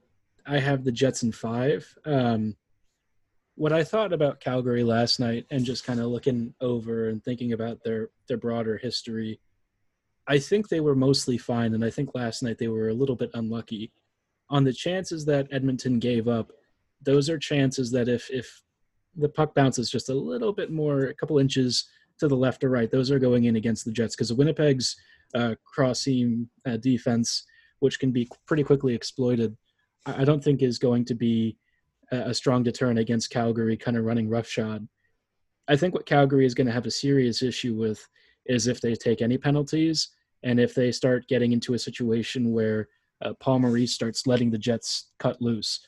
I 0.48 0.58
have 0.58 0.82
the 0.82 0.92
Jets 0.92 1.22
in 1.22 1.30
five. 1.30 1.86
Um, 2.06 2.56
what 3.54 3.72
I 3.72 3.84
thought 3.84 4.12
about 4.12 4.40
Calgary 4.40 4.82
last 4.82 5.20
night, 5.20 5.44
and 5.50 5.64
just 5.64 5.84
kind 5.84 6.00
of 6.00 6.06
looking 6.06 6.54
over 6.60 7.08
and 7.08 7.22
thinking 7.22 7.52
about 7.52 7.84
their 7.84 8.10
their 8.28 8.38
broader 8.38 8.78
history, 8.78 9.40
I 10.26 10.38
think 10.38 10.68
they 10.68 10.80
were 10.80 10.94
mostly 10.94 11.36
fine, 11.36 11.74
and 11.74 11.84
I 11.84 11.90
think 11.90 12.14
last 12.14 12.42
night 12.42 12.58
they 12.58 12.68
were 12.68 12.88
a 12.88 12.94
little 12.94 13.16
bit 13.16 13.30
unlucky. 13.34 13.92
On 14.48 14.64
the 14.64 14.72
chances 14.72 15.26
that 15.26 15.48
Edmonton 15.50 15.98
gave 15.98 16.28
up, 16.28 16.52
those 17.02 17.28
are 17.28 17.38
chances 17.38 17.90
that 17.90 18.08
if 18.08 18.30
if 18.30 18.62
the 19.16 19.28
puck 19.28 19.54
bounces 19.54 19.90
just 19.90 20.08
a 20.08 20.14
little 20.14 20.52
bit 20.52 20.70
more, 20.70 21.06
a 21.06 21.14
couple 21.14 21.38
inches 21.38 21.88
to 22.20 22.28
the 22.28 22.36
left 22.36 22.64
or 22.64 22.70
right, 22.70 22.90
those 22.90 23.10
are 23.10 23.18
going 23.18 23.44
in 23.44 23.56
against 23.56 23.84
the 23.84 23.92
Jets 23.92 24.14
because 24.14 24.32
Winnipeg's 24.32 24.96
uh, 25.34 25.56
cross 25.64 26.00
seam 26.00 26.48
uh, 26.66 26.76
defense, 26.76 27.44
which 27.80 27.98
can 27.98 28.12
be 28.12 28.28
pretty 28.46 28.62
quickly 28.62 28.94
exploited, 28.94 29.56
I 30.06 30.24
don't 30.24 30.42
think 30.42 30.62
is 30.62 30.78
going 30.78 31.04
to 31.06 31.14
be 31.14 31.56
a, 32.10 32.32
strong 32.32 32.62
deterrent 32.62 32.98
against 32.98 33.30
Calgary 33.30 33.76
kind 33.76 33.96
of 33.96 34.04
running 34.04 34.28
roughshod. 34.28 34.88
I 35.68 35.76
think 35.76 35.94
what 35.94 36.06
Calgary 36.06 36.46
is 36.46 36.54
going 36.54 36.66
to 36.66 36.72
have 36.72 36.86
a 36.86 36.90
serious 36.90 37.42
issue 37.42 37.74
with 37.74 38.06
is 38.46 38.66
if 38.66 38.80
they 38.80 38.94
take 38.94 39.20
any 39.20 39.36
penalties 39.36 40.08
and 40.42 40.58
if 40.58 40.74
they 40.74 40.90
start 40.90 41.28
getting 41.28 41.52
into 41.52 41.74
a 41.74 41.78
situation 41.78 42.52
where 42.52 42.88
uh, 43.22 43.34
Paul 43.40 43.60
Maurice 43.60 43.92
starts 43.92 44.26
letting 44.26 44.50
the 44.50 44.58
Jets 44.58 45.10
cut 45.18 45.42
loose. 45.42 45.80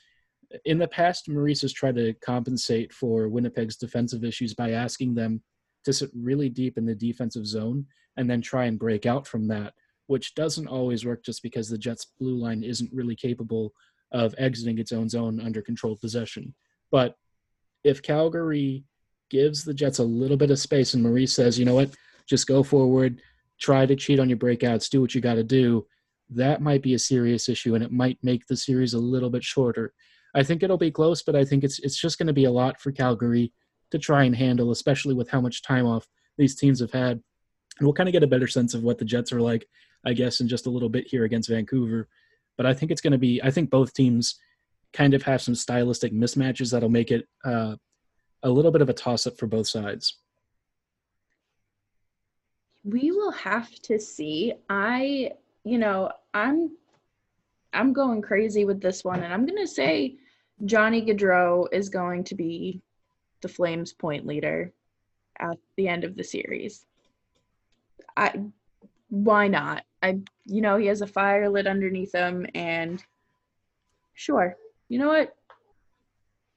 In 0.65 0.79
the 0.79 0.89
past, 0.89 1.29
Maurice 1.29 1.63
has 1.63 1.73
tried 1.73 1.95
to 1.95 2.13
compensate 2.25 2.93
for 2.93 3.29
Winnipeg's 3.29 3.77
defensive 3.77 4.25
issues 4.25 4.53
by 4.53 4.73
asking 4.73 5.15
them 5.15 5.43
to 5.85 5.93
sit 5.93 6.11
really 6.15 6.49
deep 6.49 6.77
in 6.77 6.85
the 6.85 6.95
defensive 6.95 7.47
zone 7.47 7.87
and 8.17 8.29
then 8.29 8.43
try 8.43 8.65
and 8.65 8.79
break 8.79 9.07
out 9.07 9.27
from 9.27 9.47
that, 9.49 9.75
which 10.09 10.35
doesn't 10.35 10.67
always 10.67 11.07
work 11.07 11.25
just 11.25 11.43
because 11.43 11.69
the 11.69 11.79
Jets' 11.79 12.09
blue 12.19 12.35
line 12.35 12.65
isn't 12.65 12.93
really 12.93 13.15
capable 13.15 13.73
of 14.13 14.35
exiting 14.39 14.79
its 14.79 14.93
own 14.93 15.09
zone 15.09 15.41
under 15.41 15.63
controlled 15.63 16.01
possession. 16.01 16.55
But 16.91 17.17
if 17.85 18.03
Calgary 18.03 18.85
gives 19.31 19.65
the 19.65 19.75
Jets 19.75 19.99
a 19.99 20.05
little 20.05 20.37
bit 20.37 20.51
of 20.51 20.59
space 20.59 20.95
and 20.95 21.03
Maurice 21.03 21.35
says, 21.35 21.59
you 21.59 21.65
know 21.65 21.75
what, 21.75 21.91
just 22.27 22.47
go 22.47 22.63
forward, 22.63 23.21
try 23.61 23.87
to 23.87 23.97
cheat 23.97 24.19
on 24.19 24.29
your 24.29 24.39
breakouts, 24.39 24.91
do 24.91 25.01
what 25.01 25.15
you 25.15 25.21
got 25.21 25.35
to 25.35 25.45
do, 25.45 25.87
that 26.31 26.63
might 26.63 26.83
be 26.83 26.95
a 26.95 26.99
serious 26.99 27.49
issue 27.49 27.75
and 27.75 27.85
it 27.85 27.93
might 27.93 28.19
make 28.23 28.47
the 28.47 28.57
series 28.57 28.95
a 28.95 28.99
little 28.99 29.31
bit 29.31 29.45
shorter. 29.45 29.93
I 30.35 30.43
think 30.43 30.63
it'll 30.63 30.79
be 30.79 30.91
close, 30.91 31.23
but 31.23 31.35
I 31.35 31.45
think 31.45 31.65
it's 31.65 31.81
it's 31.81 32.01
just 32.01 32.19
going 32.19 32.29
to 32.29 32.33
be 32.33 32.45
a 32.45 32.51
lot 32.51 32.81
for 32.81 32.93
Calgary 32.93 33.53
to 33.91 33.99
try 33.99 34.25
and 34.25 34.37
handle, 34.37 34.71
especially 34.71 35.15
with 35.15 35.29
how 35.29 35.41
much 35.41 35.63
time 35.63 35.87
off 35.87 36.07
these 36.39 36.55
teams 36.55 36.81
have 36.81 36.93
had. 36.93 37.21
And 37.79 37.87
we'll 37.87 37.95
kind 37.95 38.09
of 38.09 38.13
get 38.13 38.23
a 38.23 38.29
better 38.29 38.47
sense 38.47 38.75
of 38.75 38.83
what 38.83 38.99
the 38.99 39.05
Jets 39.05 39.33
are 39.33 39.41
like, 39.41 39.67
I 40.05 40.13
guess, 40.13 40.41
in 40.41 40.49
just 40.49 40.67
a 40.67 40.71
little 40.71 40.89
bit 40.89 41.09
here 41.09 41.25
against 41.25 41.49
Vancouver. 41.49 42.09
But 42.57 42.67
I 42.67 42.75
think 42.75 42.91
it's 42.91 43.01
going 43.01 43.13
to 43.13 43.19
be, 43.19 43.43
I 43.43 43.51
think 43.51 43.71
both 43.71 43.95
teams 43.95 44.39
kind 44.93 45.15
of 45.15 45.23
have 45.23 45.41
some 45.41 45.55
stylistic 45.55 46.13
mismatches 46.13 46.73
that'll 46.73 46.89
make 46.89 47.11
it 47.11 47.27
uh, 47.45 47.77
a 48.43 48.51
little 48.51 48.71
bit 48.71 48.83
of 48.83 48.89
a 48.89 48.95
toss 48.95 49.27
up 49.27 49.39
for 49.39 49.47
both 49.47 49.69
sides. 49.69 50.19
We 52.85 53.13
will 53.13 53.33
have 53.33 53.71
to 53.83 53.99
see. 53.99 54.55
I, 54.69 55.33
you 55.65 55.79
know, 55.79 56.11
I'm 56.33 56.71
I'm 57.73 57.93
going 57.93 58.23
crazy 58.23 58.65
with 58.65 58.81
this 58.81 59.05
one 59.05 59.23
and 59.23 59.33
I'm 59.33 59.47
going 59.47 59.61
to 59.61 59.67
say 59.67 60.17
Johnny 60.65 61.03
Gaudreau 61.03 61.67
is 61.73 61.89
going 61.89 62.25
to 62.25 62.35
be 62.35 62.81
the 63.43 63.49
Flames 63.49 63.93
point 63.93 64.27
leader 64.27 64.73
at 65.39 65.57
the 65.77 65.89
end 65.89 66.05
of 66.05 66.17
the 66.17 66.25
series. 66.25 66.85
I 68.17 68.33
why 69.11 69.49
not? 69.49 69.85
I 70.03 70.21
you 70.47 70.63
know, 70.63 70.77
he 70.77 70.87
has 70.87 71.03
a 71.03 71.07
fire 71.07 71.49
lit 71.49 71.67
underneath 71.67 72.15
him 72.15 72.47
and 72.55 73.03
sure. 74.15 74.57
You 74.89 74.99
know 74.99 75.09
what? 75.09 75.37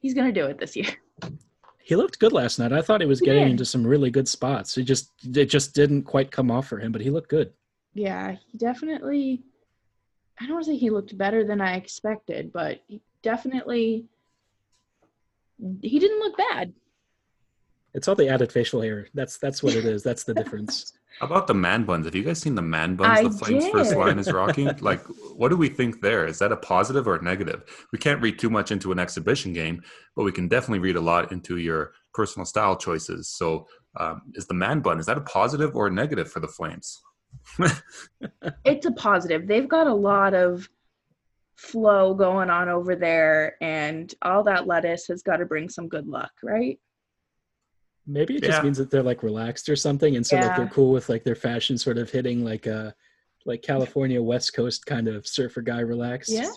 He's 0.00 0.14
going 0.14 0.32
to 0.32 0.40
do 0.40 0.46
it 0.46 0.58
this 0.58 0.74
year. 0.76 0.88
He 1.86 1.96
looked 1.96 2.18
good 2.18 2.32
last 2.32 2.58
night. 2.58 2.72
I 2.72 2.80
thought 2.80 3.02
he 3.02 3.06
was 3.06 3.20
he 3.20 3.26
getting 3.26 3.42
did. 3.42 3.50
into 3.50 3.66
some 3.66 3.86
really 3.86 4.10
good 4.10 4.26
spots. 4.26 4.78
It 4.78 4.84
just 4.84 5.12
it 5.34 5.50
just 5.50 5.74
didn't 5.74 6.04
quite 6.04 6.30
come 6.30 6.50
off 6.50 6.66
for 6.66 6.78
him, 6.78 6.92
but 6.92 7.02
he 7.02 7.10
looked 7.10 7.28
good. 7.28 7.52
Yeah, 7.92 8.36
he 8.50 8.56
definitely 8.56 9.42
I 10.40 10.46
don't 10.46 10.54
want 10.54 10.64
to 10.64 10.72
say 10.72 10.78
he 10.78 10.88
looked 10.88 11.16
better 11.18 11.44
than 11.44 11.60
I 11.60 11.76
expected, 11.76 12.54
but 12.54 12.80
he 12.88 13.02
definitely 13.22 14.06
he 15.82 15.98
didn't 15.98 16.20
look 16.20 16.38
bad. 16.38 16.72
It's 17.92 18.08
all 18.08 18.14
the 18.14 18.28
added 18.28 18.50
facial 18.50 18.80
hair. 18.80 19.08
That's 19.12 19.36
that's 19.36 19.62
what 19.62 19.74
it 19.74 19.84
is. 19.84 20.02
That's 20.02 20.24
the 20.24 20.32
difference. 20.34 20.94
How 21.20 21.26
about 21.26 21.46
the 21.46 21.54
man 21.54 21.84
buns? 21.84 22.06
Have 22.06 22.14
you 22.14 22.24
guys 22.24 22.40
seen 22.40 22.54
the 22.54 22.62
man 22.62 22.96
buns 22.96 23.20
I 23.20 23.22
the 23.22 23.30
Flames 23.30 23.64
did. 23.64 23.72
first 23.72 23.94
line 23.94 24.18
is 24.18 24.32
rocking? 24.32 24.70
like, 24.80 25.00
what 25.36 25.48
do 25.48 25.56
we 25.56 25.68
think 25.68 26.00
there? 26.00 26.26
Is 26.26 26.40
that 26.40 26.50
a 26.50 26.56
positive 26.56 27.06
or 27.06 27.16
a 27.16 27.22
negative? 27.22 27.62
We 27.92 27.98
can't 27.98 28.20
read 28.20 28.38
too 28.38 28.50
much 28.50 28.72
into 28.72 28.90
an 28.90 28.98
exhibition 28.98 29.52
game, 29.52 29.82
but 30.16 30.24
we 30.24 30.32
can 30.32 30.48
definitely 30.48 30.80
read 30.80 30.96
a 30.96 31.00
lot 31.00 31.30
into 31.30 31.58
your 31.58 31.92
personal 32.12 32.44
style 32.44 32.76
choices. 32.76 33.28
So, 33.28 33.68
um, 33.96 34.22
is 34.34 34.46
the 34.46 34.54
man 34.54 34.80
bun 34.80 34.98
is 34.98 35.06
that 35.06 35.18
a 35.18 35.22
positive 35.22 35.76
or 35.76 35.86
a 35.86 35.90
negative 35.90 36.30
for 36.30 36.40
the 36.40 36.48
Flames? 36.48 37.00
it's 38.64 38.86
a 38.86 38.92
positive. 38.92 39.46
They've 39.46 39.68
got 39.68 39.86
a 39.86 39.94
lot 39.94 40.34
of 40.34 40.68
flow 41.56 42.14
going 42.14 42.50
on 42.50 42.68
over 42.68 42.96
there, 42.96 43.56
and 43.60 44.12
all 44.22 44.42
that 44.44 44.66
lettuce 44.66 45.06
has 45.06 45.22
got 45.22 45.36
to 45.36 45.46
bring 45.46 45.68
some 45.68 45.88
good 45.88 46.08
luck, 46.08 46.32
right? 46.42 46.78
Maybe 48.06 48.36
it 48.36 48.42
just 48.42 48.58
yeah. 48.58 48.62
means 48.62 48.78
that 48.78 48.90
they're 48.90 49.02
like 49.02 49.22
relaxed 49.22 49.68
or 49.68 49.76
something, 49.76 50.16
and 50.16 50.26
so 50.26 50.36
yeah. 50.36 50.48
like 50.48 50.56
they're 50.56 50.68
cool 50.68 50.92
with 50.92 51.08
like 51.08 51.24
their 51.24 51.34
fashion 51.34 51.78
sort 51.78 51.98
of 51.98 52.10
hitting 52.10 52.44
like 52.44 52.66
a 52.66 52.78
uh, 52.78 52.90
like 53.46 53.62
California 53.62 54.22
West 54.22 54.54
Coast 54.54 54.86
kind 54.86 55.08
of 55.08 55.26
surfer 55.26 55.62
guy 55.62 55.80
relaxed. 55.80 56.30
Yeah. 56.30 56.50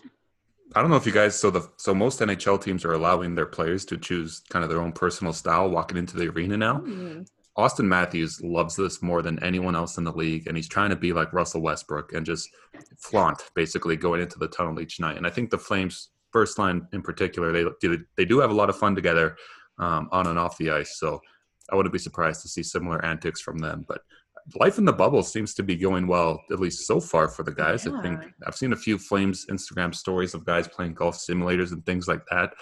I 0.75 0.81
don't 0.81 0.89
know 0.89 0.97
if 0.97 1.05
you 1.05 1.13
guys 1.13 1.39
so 1.39 1.49
the 1.49 1.69
so 1.77 1.95
most 1.95 2.19
NHL 2.19 2.61
teams 2.61 2.83
are 2.83 2.93
allowing 2.93 3.35
their 3.35 3.45
players 3.45 3.85
to 3.85 3.97
choose 3.97 4.41
kind 4.49 4.63
of 4.63 4.69
their 4.69 4.81
own 4.81 4.91
personal 4.91 5.31
style 5.31 5.69
walking 5.69 5.97
into 5.97 6.17
the 6.17 6.27
arena 6.27 6.57
now. 6.57 6.79
Mm. 6.79 7.27
Auston 7.57 7.85
Matthews 7.85 8.39
loves 8.43 8.75
this 8.75 9.01
more 9.01 9.21
than 9.21 9.41
anyone 9.43 9.75
else 9.75 9.97
in 9.97 10.03
the 10.03 10.11
league, 10.11 10.45
and 10.47 10.55
he's 10.55 10.67
trying 10.67 10.91
to 10.91 10.95
be 10.95 11.11
like 11.11 11.33
Russell 11.33 11.61
Westbrook 11.61 12.13
and 12.13 12.25
just 12.25 12.49
flaunt 12.99 13.49
basically 13.55 13.95
going 13.95 14.21
into 14.21 14.37
the 14.37 14.47
tunnel 14.47 14.79
each 14.79 14.99
night. 14.99 15.17
And 15.17 15.25
I 15.25 15.31
think 15.31 15.49
the 15.49 15.57
Flames 15.57 16.09
first 16.31 16.59
line 16.59 16.87
in 16.93 17.01
particular, 17.01 17.51
they 17.51 17.65
do 17.81 18.03
they 18.15 18.25
do 18.25 18.39
have 18.39 18.51
a 18.51 18.53
lot 18.53 18.69
of 18.69 18.77
fun 18.77 18.93
together 18.93 19.37
um, 19.79 20.09
on 20.11 20.27
and 20.27 20.37
off 20.37 20.57
the 20.57 20.69
ice. 20.69 20.99
So 20.99 21.19
I 21.71 21.75
wouldn't 21.75 21.93
be 21.93 21.99
surprised 21.99 22.41
to 22.41 22.47
see 22.47 22.63
similar 22.63 23.03
antics 23.03 23.41
from 23.41 23.57
them. 23.59 23.85
But 23.87 24.01
life 24.55 24.77
in 24.77 24.85
the 24.85 24.93
bubble 24.93 25.23
seems 25.23 25.53
to 25.55 25.63
be 25.63 25.75
going 25.75 26.07
well, 26.07 26.41
at 26.51 26.59
least 26.59 26.87
so 26.87 26.99
far 26.99 27.27
for 27.27 27.43
the 27.43 27.51
guys. 27.51 27.85
Yeah. 27.85 27.97
I 27.97 28.01
think 28.01 28.21
I've 28.45 28.55
seen 28.55 28.73
a 28.73 28.77
few 28.77 28.97
Flames 28.97 29.45
Instagram 29.47 29.93
stories 29.93 30.33
of 30.33 30.45
guys 30.45 30.67
playing 30.67 30.93
golf 30.93 31.17
simulators 31.17 31.71
and 31.71 31.85
things 31.85 32.07
like 32.07 32.25
that. 32.31 32.53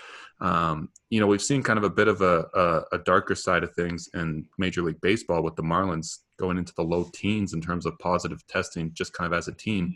Um, 0.41 0.89
you 1.09 1.19
know, 1.19 1.27
we've 1.27 1.41
seen 1.41 1.63
kind 1.63 1.77
of 1.77 1.85
a 1.85 1.89
bit 1.89 2.07
of 2.07 2.21
a, 2.21 2.45
a, 2.53 2.95
a, 2.95 2.97
darker 2.99 3.35
side 3.35 3.63
of 3.63 3.73
things 3.73 4.09
in 4.13 4.45
Major 4.57 4.81
League 4.81 4.99
Baseball 4.99 5.41
with 5.41 5.55
the 5.55 5.63
Marlins 5.63 6.17
going 6.37 6.57
into 6.57 6.73
the 6.75 6.83
low 6.83 7.09
teens 7.13 7.53
in 7.53 7.61
terms 7.61 7.85
of 7.85 7.97
positive 7.99 8.45
testing, 8.47 8.91
just 8.93 9.13
kind 9.13 9.31
of 9.31 9.37
as 9.37 9.47
a 9.47 9.53
team. 9.53 9.95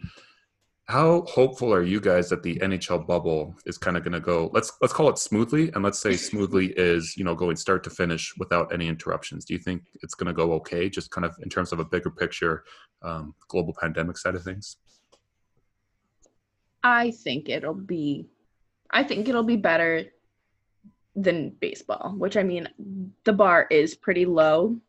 How 0.89 1.21
hopeful 1.27 1.71
are 1.71 1.83
you 1.83 2.01
guys 2.01 2.29
that 2.29 2.41
the 2.41 2.55
NHL 2.55 3.05
bubble 3.05 3.55
is 3.67 3.77
kind 3.77 3.95
of 3.95 4.01
going 4.01 4.13
to 4.13 4.19
go? 4.19 4.49
Let's 4.55 4.71
let's 4.81 4.91
call 4.91 5.07
it 5.07 5.19
smoothly, 5.19 5.71
and 5.75 5.83
let's 5.83 5.99
say 5.99 6.17
smoothly 6.17 6.73
is 6.77 7.15
you 7.15 7.23
know 7.23 7.35
going 7.35 7.57
start 7.57 7.83
to 7.83 7.91
finish 7.91 8.33
without 8.39 8.73
any 8.73 8.87
interruptions. 8.87 9.45
Do 9.45 9.53
you 9.53 9.59
think 9.59 9.83
it's 10.01 10.15
going 10.15 10.25
to 10.25 10.33
go 10.33 10.51
okay, 10.53 10.89
just 10.89 11.11
kind 11.11 11.25
of 11.25 11.35
in 11.43 11.49
terms 11.49 11.71
of 11.71 11.77
a 11.77 11.85
bigger 11.85 12.09
picture, 12.09 12.63
um, 13.03 13.35
global 13.49 13.75
pandemic 13.79 14.17
side 14.17 14.33
of 14.33 14.43
things? 14.43 14.77
I 16.81 17.11
think 17.11 17.49
it'll 17.49 17.75
be, 17.75 18.25
I 18.89 19.03
think 19.03 19.29
it'll 19.29 19.43
be 19.43 19.57
better 19.57 20.05
than 21.15 21.51
baseball. 21.51 22.15
Which 22.17 22.35
I 22.35 22.41
mean, 22.41 22.67
the 23.25 23.33
bar 23.33 23.67
is 23.69 23.93
pretty 23.93 24.25
low 24.25 24.81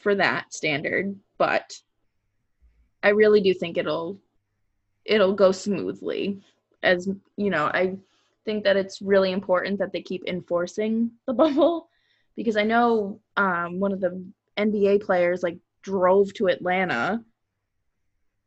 for 0.00 0.16
that 0.16 0.52
standard, 0.52 1.14
but 1.38 1.72
I 3.04 3.10
really 3.10 3.40
do 3.40 3.54
think 3.54 3.78
it'll 3.78 4.18
it'll 5.04 5.34
go 5.34 5.52
smoothly. 5.52 6.40
As 6.82 7.08
you 7.36 7.50
know, 7.50 7.66
I 7.66 7.96
think 8.44 8.64
that 8.64 8.76
it's 8.76 9.00
really 9.00 9.32
important 9.32 9.78
that 9.78 9.92
they 9.92 10.02
keep 10.02 10.24
enforcing 10.26 11.10
the 11.26 11.32
bubble 11.42 11.88
because 12.36 12.56
I 12.56 12.64
know 12.64 13.20
um, 13.36 13.80
one 13.80 13.92
of 13.92 14.00
the 14.00 14.24
NBA 14.56 15.02
players 15.02 15.42
like 15.42 15.58
drove 15.82 16.32
to 16.34 16.48
Atlanta 16.48 17.22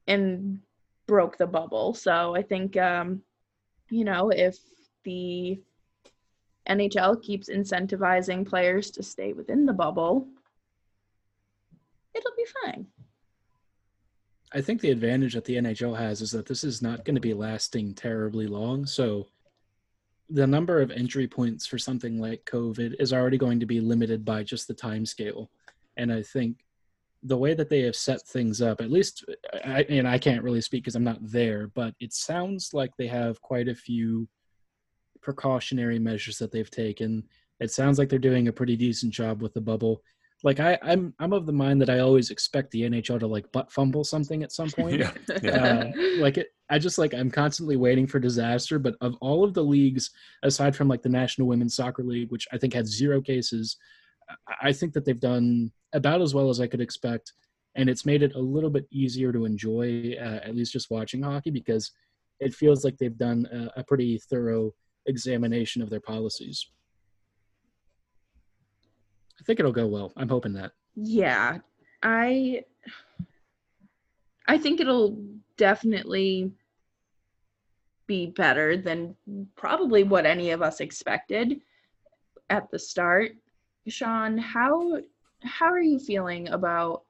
and 0.08 0.60
broke 1.08 1.38
the 1.38 1.48
bubble. 1.48 1.93
So 1.93 2.36
I 2.36 2.41
think, 2.41 2.78
um, 2.78 3.22
you 3.89 4.04
know, 4.04 4.30
if 4.30 4.58
the 5.04 5.60
NHL 6.70 7.22
keeps 7.22 7.50
incentivizing 7.50 8.46
players 8.46 8.91
to 8.91 9.04
stay 9.04 9.34
within 9.34 9.65
the 9.65 9.74
bubble, 9.74 10.28
it'll 12.13 12.36
be 12.36 12.46
fine. 12.63 12.88
I 14.58 14.62
think 14.62 14.82
the 14.82 14.89
advantage 14.89 15.36
that 15.36 15.46
the 15.46 15.58
NHL 15.58 15.96
has 15.96 16.20
is 16.20 16.32
that 16.32 16.48
this 16.48 16.63
is 16.63 16.82
not 16.82 17.06
going 17.06 17.13
to 17.13 17.22
be 17.22 17.36
lasting 17.36 17.93
terribly 17.93 18.48
long. 18.48 18.88
So 18.88 19.28
the 20.32 20.48
number 20.48 20.82
of 20.82 20.89
entry 20.89 21.28
points 21.28 21.67
for 21.67 21.78
something 21.78 22.20
like 22.20 22.50
COVID 22.52 22.96
is 23.00 23.13
already 23.13 23.38
going 23.38 23.60
to 23.60 23.67
be 23.67 23.80
limited 23.80 24.26
by 24.26 24.41
just 24.41 24.67
the 24.67 24.74
time 24.74 25.06
scale. 25.06 25.52
And 25.96 26.12
I 26.12 26.24
think 26.24 26.65
the 27.22 27.38
way 27.38 27.54
that 27.54 27.70
they 27.70 27.82
have 27.82 27.96
set 27.96 28.24
things 28.24 28.60
up, 28.60 28.82
at 28.82 28.89
least, 28.89 29.24
I, 29.63 29.84
and 29.89 30.08
I 30.08 30.17
can't 30.17 30.43
really 30.43 30.62
speak 30.62 30.84
because 30.84 30.96
I'm 30.96 31.04
not 31.04 31.20
there, 31.22 31.67
but 31.76 31.93
it 32.00 32.12
sounds 32.12 32.74
like 32.74 32.98
they 32.98 33.08
have 33.08 33.39
quite 33.43 33.67
a 33.67 33.76
few 33.76 34.28
precautionary 35.22 36.00
measures 36.00 36.39
that 36.39 36.52
they've 36.52 36.72
taken. 36.72 37.26
It 37.60 37.70
sounds 37.70 38.00
like 38.00 38.10
they're 38.10 38.17
doing 38.17 38.48
a 38.48 38.54
pretty 38.54 38.76
decent 38.76 39.13
job 39.13 39.43
with 39.43 39.54
the 39.54 39.62
bubble. 39.62 40.02
Like 40.43 40.60
I, 40.60 40.78
I'm, 40.82 41.13
I'm 41.19 41.34
of 41.34 41.45
the 41.45 41.54
mind 41.54 41.82
that 41.82 41.89
I 41.89 42.00
always 42.00 42.30
expect 42.30 42.71
the 42.71 42.84
NHL 42.84 43.19
to 43.19 43.28
like 43.28 43.52
butt 43.52 43.71
fumble 43.71 44.04
something 44.04 44.43
at 44.43 44.52
some 44.52 44.69
point. 44.78 45.00
yeah, 45.00 45.12
yeah. 45.41 45.52
Uh, 45.52 45.91
like 46.19 46.38
it, 46.38 46.47
I 46.69 46.80
just 46.80 46.97
like 46.97 47.13
I'm 47.13 47.32
constantly 47.32 47.76
waiting 47.76 48.08
for 48.08 48.19
disaster. 48.19 48.78
But 48.78 48.95
of 49.02 49.15
all 49.21 49.43
of 49.43 49.54
the 49.54 49.63
leagues, 49.63 50.12
aside 50.43 50.76
from 50.76 50.88
like 50.88 51.02
the 51.02 51.10
National 51.10 51.47
Women's 51.47 51.76
Soccer 51.76 52.04
League, 52.04 52.32
which 52.32 52.47
I 52.52 52.58
think 52.58 52.73
had 52.73 52.88
zero 52.88 53.21
cases, 53.21 53.78
I 54.62 54.73
think 54.73 54.93
that 54.93 55.06
they've 55.06 55.19
done 55.19 55.71
about 55.93 56.21
as 56.21 56.34
well 56.34 56.50
as 56.50 56.60
I 56.60 56.67
could 56.67 56.82
expect, 56.82 57.34
and 57.76 57.89
it's 57.89 58.06
made 58.06 58.21
it 58.21 58.36
a 58.36 58.39
little 58.39 58.69
bit 58.69 58.86
easier 58.91 59.32
to 59.32 59.45
enjoy, 59.45 60.15
uh, 60.19 60.39
at 60.43 60.56
least 60.56 60.73
just 60.73 60.91
watching 60.91 61.23
hockey, 61.23 61.50
because 61.50 61.91
it 62.39 62.54
feels 62.54 62.84
like 62.84 62.97
they've 62.97 63.17
done 63.17 63.47
a, 63.52 63.80
a 63.80 63.84
pretty 63.84 64.19
thorough 64.30 64.73
examination 65.08 65.82
of 65.82 65.89
their 65.89 66.02
policies. 66.02 66.69
I 69.39 69.43
think 69.43 69.60
it'll 69.60 69.71
go 69.71 69.88
well. 69.88 70.13
I'm 70.17 70.30
hoping 70.30 70.54
that. 70.54 70.71
Yeah, 70.95 71.60
I 72.04 72.63
I 74.47 74.58
think 74.58 74.80
it'll 74.80 75.17
definitely 75.58 76.52
be 78.08 78.28
better 78.28 78.78
than 78.78 79.15
probably 79.56 80.04
what 80.04 80.26
any 80.26 80.52
of 80.52 80.62
us 80.62 80.80
expected 80.80 81.62
at 82.50 82.71
the 82.71 82.80
start. 82.80 83.36
Sean, 83.88 84.38
how 84.38 85.00
how 85.43 85.67
are 85.67 85.82
you 85.82 86.00
feeling 86.00 86.47
about 86.50 87.04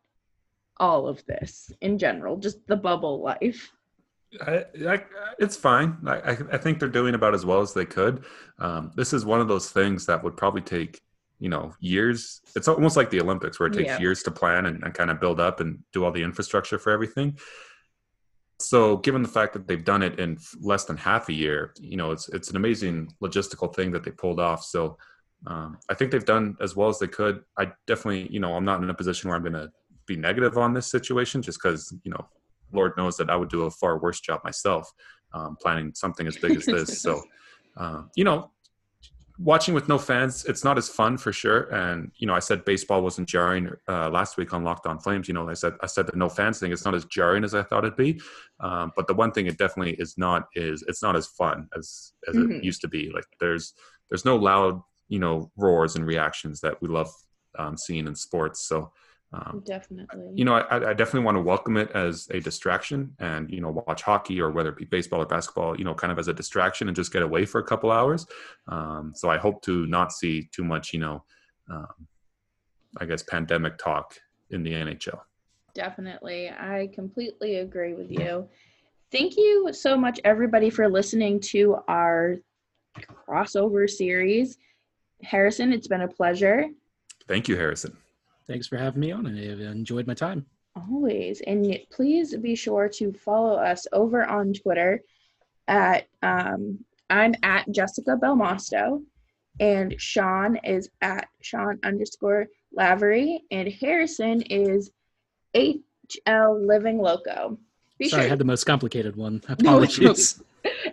all 0.77 1.07
of 1.07 1.25
this 1.25 1.71
in 1.81 1.97
general, 1.97 2.37
just 2.37 2.65
the 2.67 2.75
bubble 2.75 3.21
life? 3.21 3.71
I, 4.41 4.65
I, 4.87 5.03
it's 5.39 5.55
fine. 5.55 5.97
I, 6.05 6.37
I 6.51 6.57
think 6.57 6.79
they're 6.79 6.89
doing 6.89 7.15
about 7.15 7.33
as 7.33 7.45
well 7.45 7.61
as 7.61 7.73
they 7.73 7.85
could. 7.85 8.25
Um, 8.59 8.91
this 8.95 9.13
is 9.13 9.25
one 9.25 9.39
of 9.39 9.47
those 9.47 9.71
things 9.71 10.05
that 10.05 10.21
would 10.23 10.35
probably 10.35 10.61
take, 10.61 11.01
you 11.39 11.49
know, 11.49 11.73
years. 11.79 12.41
It's 12.55 12.67
almost 12.67 12.97
like 12.97 13.09
the 13.09 13.21
Olympics 13.21 13.59
where 13.59 13.67
it 13.67 13.73
takes 13.73 13.87
yeah. 13.87 13.99
years 13.99 14.23
to 14.23 14.31
plan 14.31 14.65
and, 14.65 14.83
and 14.83 14.93
kind 14.93 15.11
of 15.11 15.19
build 15.19 15.39
up 15.39 15.59
and 15.59 15.79
do 15.93 16.03
all 16.03 16.11
the 16.11 16.23
infrastructure 16.23 16.79
for 16.79 16.91
everything. 16.91 17.37
So, 18.59 18.97
given 18.97 19.21
the 19.21 19.29
fact 19.29 19.53
that 19.53 19.67
they've 19.67 19.83
done 19.83 20.01
it 20.01 20.19
in 20.19 20.37
less 20.59 20.85
than 20.85 20.97
half 20.97 21.29
a 21.29 21.33
year, 21.33 21.73
you 21.79 21.95
know, 21.95 22.11
it's 22.11 22.27
it's 22.29 22.49
an 22.49 22.55
amazing 22.55 23.13
logistical 23.21 23.73
thing 23.73 23.91
that 23.91 24.03
they 24.03 24.11
pulled 24.11 24.39
off. 24.39 24.63
So, 24.63 24.97
um, 25.45 25.77
I 25.89 25.93
think 25.93 26.11
they've 26.11 26.25
done 26.25 26.57
as 26.59 26.75
well 26.75 26.89
as 26.89 26.97
they 26.97 27.07
could. 27.07 27.43
I 27.57 27.71
definitely, 27.85 28.27
you 28.31 28.39
know, 28.39 28.55
I'm 28.55 28.65
not 28.65 28.81
in 28.81 28.89
a 28.89 28.93
position 28.93 29.29
where 29.29 29.37
I'm 29.37 29.43
going 29.43 29.53
to 29.53 29.71
be 30.07 30.15
negative 30.15 30.57
on 30.57 30.73
this 30.73 30.89
situation 30.89 31.43
just 31.43 31.61
because, 31.61 31.93
you 32.03 32.11
know, 32.11 32.27
Lord 32.71 32.93
knows 32.97 33.17
that 33.17 33.29
I 33.29 33.35
would 33.35 33.49
do 33.49 33.63
a 33.63 33.71
far 33.71 33.99
worse 33.99 34.19
job 34.19 34.41
myself 34.43 34.91
um, 35.33 35.57
planning 35.61 35.91
something 35.93 36.25
as 36.25 36.37
big 36.37 36.57
as 36.57 36.65
this. 36.65 37.01
so, 37.01 37.21
uh, 37.77 38.03
you 38.15 38.23
know, 38.23 38.51
watching 39.39 39.73
with 39.73 39.87
no 39.87 39.97
fans, 39.97 40.45
it's 40.45 40.63
not 40.63 40.77
as 40.77 40.89
fun 40.89 41.17
for 41.17 41.31
sure. 41.31 41.63
And 41.73 42.11
you 42.17 42.27
know, 42.27 42.33
I 42.33 42.39
said 42.39 42.65
baseball 42.65 43.01
wasn't 43.01 43.27
jarring 43.27 43.69
uh, 43.87 44.09
last 44.09 44.37
week 44.37 44.53
on 44.53 44.63
Locked 44.63 44.87
On 44.87 44.99
Flames. 44.99 45.27
You 45.27 45.33
know, 45.33 45.49
I 45.49 45.53
said 45.53 45.73
I 45.81 45.87
said 45.87 46.07
the 46.07 46.15
no 46.15 46.29
fans 46.29 46.59
thing. 46.59 46.71
It's 46.71 46.85
not 46.85 46.95
as 46.95 47.05
jarring 47.05 47.43
as 47.43 47.53
I 47.53 47.63
thought 47.63 47.85
it'd 47.85 47.97
be. 47.97 48.19
Um, 48.59 48.91
but 48.95 49.07
the 49.07 49.13
one 49.13 49.31
thing 49.31 49.47
it 49.47 49.57
definitely 49.57 49.93
is 49.93 50.17
not 50.17 50.47
is 50.55 50.83
it's 50.87 51.03
not 51.03 51.15
as 51.15 51.27
fun 51.27 51.67
as 51.77 52.13
as 52.27 52.35
mm-hmm. 52.35 52.53
it 52.53 52.63
used 52.63 52.81
to 52.81 52.87
be. 52.87 53.11
Like 53.13 53.25
there's 53.39 53.73
there's 54.09 54.25
no 54.25 54.35
loud 54.35 54.81
you 55.09 55.19
know 55.19 55.51
roars 55.55 55.95
and 55.95 56.05
reactions 56.05 56.59
that 56.61 56.81
we 56.81 56.87
love 56.87 57.09
um, 57.57 57.77
seeing 57.77 58.07
in 58.07 58.15
sports. 58.15 58.67
So 58.67 58.91
um, 59.33 59.61
definitely. 59.65 60.31
You 60.35 60.45
know, 60.45 60.53
I, 60.53 60.91
I, 60.91 60.93
definitely 60.93 61.25
want 61.25 61.35
to 61.35 61.41
welcome 61.41 61.75
it 61.75 61.91
as 61.91 62.29
a 62.31 62.39
distraction 62.39 63.13
and, 63.19 63.49
you 63.51 63.59
know, 63.59 63.83
watch 63.85 64.01
hockey 64.01 64.39
or 64.39 64.51
whether 64.51 64.69
it 64.69 64.77
be 64.77 64.85
baseball 64.85 65.21
or 65.21 65.25
basketball, 65.25 65.77
you 65.77 65.83
know, 65.83 65.93
kind 65.93 66.13
of 66.13 66.19
as 66.19 66.29
a 66.29 66.33
distraction 66.33 66.87
and 66.87 66.95
just 66.95 67.11
get 67.11 67.21
away 67.21 67.45
for 67.45 67.59
a 67.59 67.63
couple 67.63 67.91
hours. 67.91 68.25
Um, 68.69 69.11
so 69.13 69.29
I 69.29 69.37
hope 69.37 69.61
to 69.63 69.85
not 69.87 70.13
see 70.13 70.47
too 70.53 70.63
much, 70.63 70.93
you 70.93 70.99
know, 70.99 71.23
um, 71.69 72.07
I 72.99 73.05
guess, 73.05 73.21
pandemic 73.21 73.77
talk 73.77 74.15
in 74.49 74.63
the 74.63 74.71
NHL. 74.71 75.19
Definitely. 75.73 76.49
I 76.49 76.89
completely 76.93 77.57
agree 77.57 77.95
with 77.95 78.09
you. 78.09 78.47
Thank 79.11 79.35
you 79.35 79.69
so 79.73 79.97
much, 79.97 80.21
everybody, 80.23 80.69
for 80.69 80.89
listening 80.89 81.41
to 81.41 81.77
our 81.89 82.37
crossover 83.27 83.89
series. 83.89 84.57
Harrison, 85.21 85.73
it's 85.73 85.87
been 85.87 86.01
a 86.01 86.07
pleasure. 86.07 86.65
Thank 87.27 87.49
you, 87.49 87.57
Harrison. 87.57 87.97
Thanks 88.47 88.67
for 88.67 88.77
having 88.77 89.01
me 89.01 89.11
on. 89.11 89.27
I 89.27 89.71
enjoyed 89.71 90.07
my 90.07 90.13
time. 90.13 90.45
Always. 90.75 91.41
And 91.41 91.77
please 91.91 92.35
be 92.37 92.55
sure 92.55 92.87
to 92.89 93.11
follow 93.13 93.55
us 93.55 93.87
over 93.91 94.25
on 94.25 94.53
Twitter 94.53 95.01
at 95.67 96.07
um, 96.21 96.79
I'm 97.09 97.33
at 97.43 97.69
Jessica 97.71 98.17
Belmosto 98.21 99.03
and 99.59 99.95
Sean 99.99 100.57
is 100.63 100.89
at 101.01 101.27
Sean 101.41 101.79
underscore 101.83 102.47
Lavery 102.73 103.43
and 103.49 103.67
Harrison 103.67 104.41
is 104.43 104.91
HL 105.55 106.67
Living 106.67 106.99
Loco. 106.99 107.57
Be 107.97 108.09
Sorry, 108.09 108.21
sure. 108.21 108.27
I 108.27 108.29
had 108.29 108.39
the 108.39 108.45
most 108.45 108.65
complicated 108.65 109.15
one. 109.15 109.41
Apologies. 109.49 110.43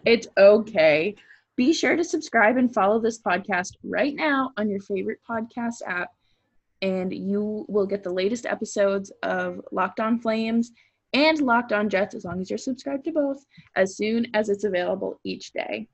it's 0.04 0.28
okay. 0.38 1.14
Be 1.56 1.72
sure 1.72 1.94
to 1.94 2.04
subscribe 2.04 2.56
and 2.56 2.72
follow 2.72 2.98
this 2.98 3.20
podcast 3.20 3.74
right 3.84 4.14
now 4.14 4.50
on 4.56 4.68
your 4.68 4.80
favorite 4.80 5.20
podcast 5.28 5.82
app 5.86 6.10
and 6.84 7.14
you 7.14 7.64
will 7.66 7.86
get 7.86 8.02
the 8.02 8.12
latest 8.12 8.44
episodes 8.44 9.10
of 9.22 9.58
Locked 9.72 10.00
On 10.00 10.20
Flames 10.20 10.72
and 11.14 11.40
Locked 11.40 11.72
On 11.72 11.88
Jets 11.88 12.14
as 12.14 12.26
long 12.26 12.42
as 12.42 12.50
you're 12.50 12.58
subscribed 12.58 13.06
to 13.06 13.12
both 13.12 13.42
as 13.74 13.96
soon 13.96 14.26
as 14.34 14.50
it's 14.50 14.64
available 14.64 15.18
each 15.24 15.52
day. 15.52 15.88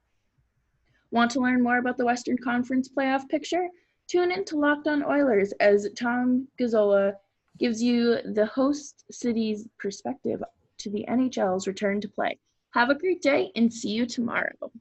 Want 1.12 1.30
to 1.30 1.40
learn 1.40 1.62
more 1.62 1.78
about 1.78 1.96
the 1.96 2.04
Western 2.04 2.36
Conference 2.36 2.88
playoff 2.88 3.28
picture? 3.28 3.68
Tune 4.08 4.32
in 4.32 4.44
to 4.46 4.58
Locked 4.58 4.88
On 4.88 5.04
Oilers 5.04 5.52
as 5.60 5.86
Tom 5.96 6.48
Gazzola 6.60 7.12
gives 7.60 7.80
you 7.80 8.18
the 8.34 8.46
host 8.46 9.04
city's 9.12 9.68
perspective 9.78 10.42
to 10.78 10.90
the 10.90 11.04
NHL's 11.08 11.68
return 11.68 12.00
to 12.00 12.08
play. 12.08 12.36
Have 12.72 12.90
a 12.90 12.96
great 12.96 13.22
day 13.22 13.52
and 13.54 13.72
see 13.72 13.90
you 13.90 14.06
tomorrow. 14.06 14.72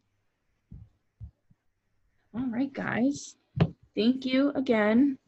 All 2.33 2.47
right, 2.47 2.73
guys. 2.73 3.35
Thank 3.95 4.25
you 4.25 4.51
again. 4.55 5.19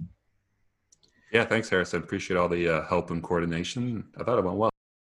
Yeah, 1.31 1.45
thanks, 1.45 1.69
Harrison. 1.69 2.01
Appreciate 2.03 2.37
all 2.37 2.49
the 2.49 2.67
uh, 2.67 2.81
help 2.87 3.09
and 3.09 3.23
coordination. 3.23 4.03
I 4.19 4.23
thought 4.23 4.37
it 4.37 4.43
went 4.43 4.57
well. 4.57 4.70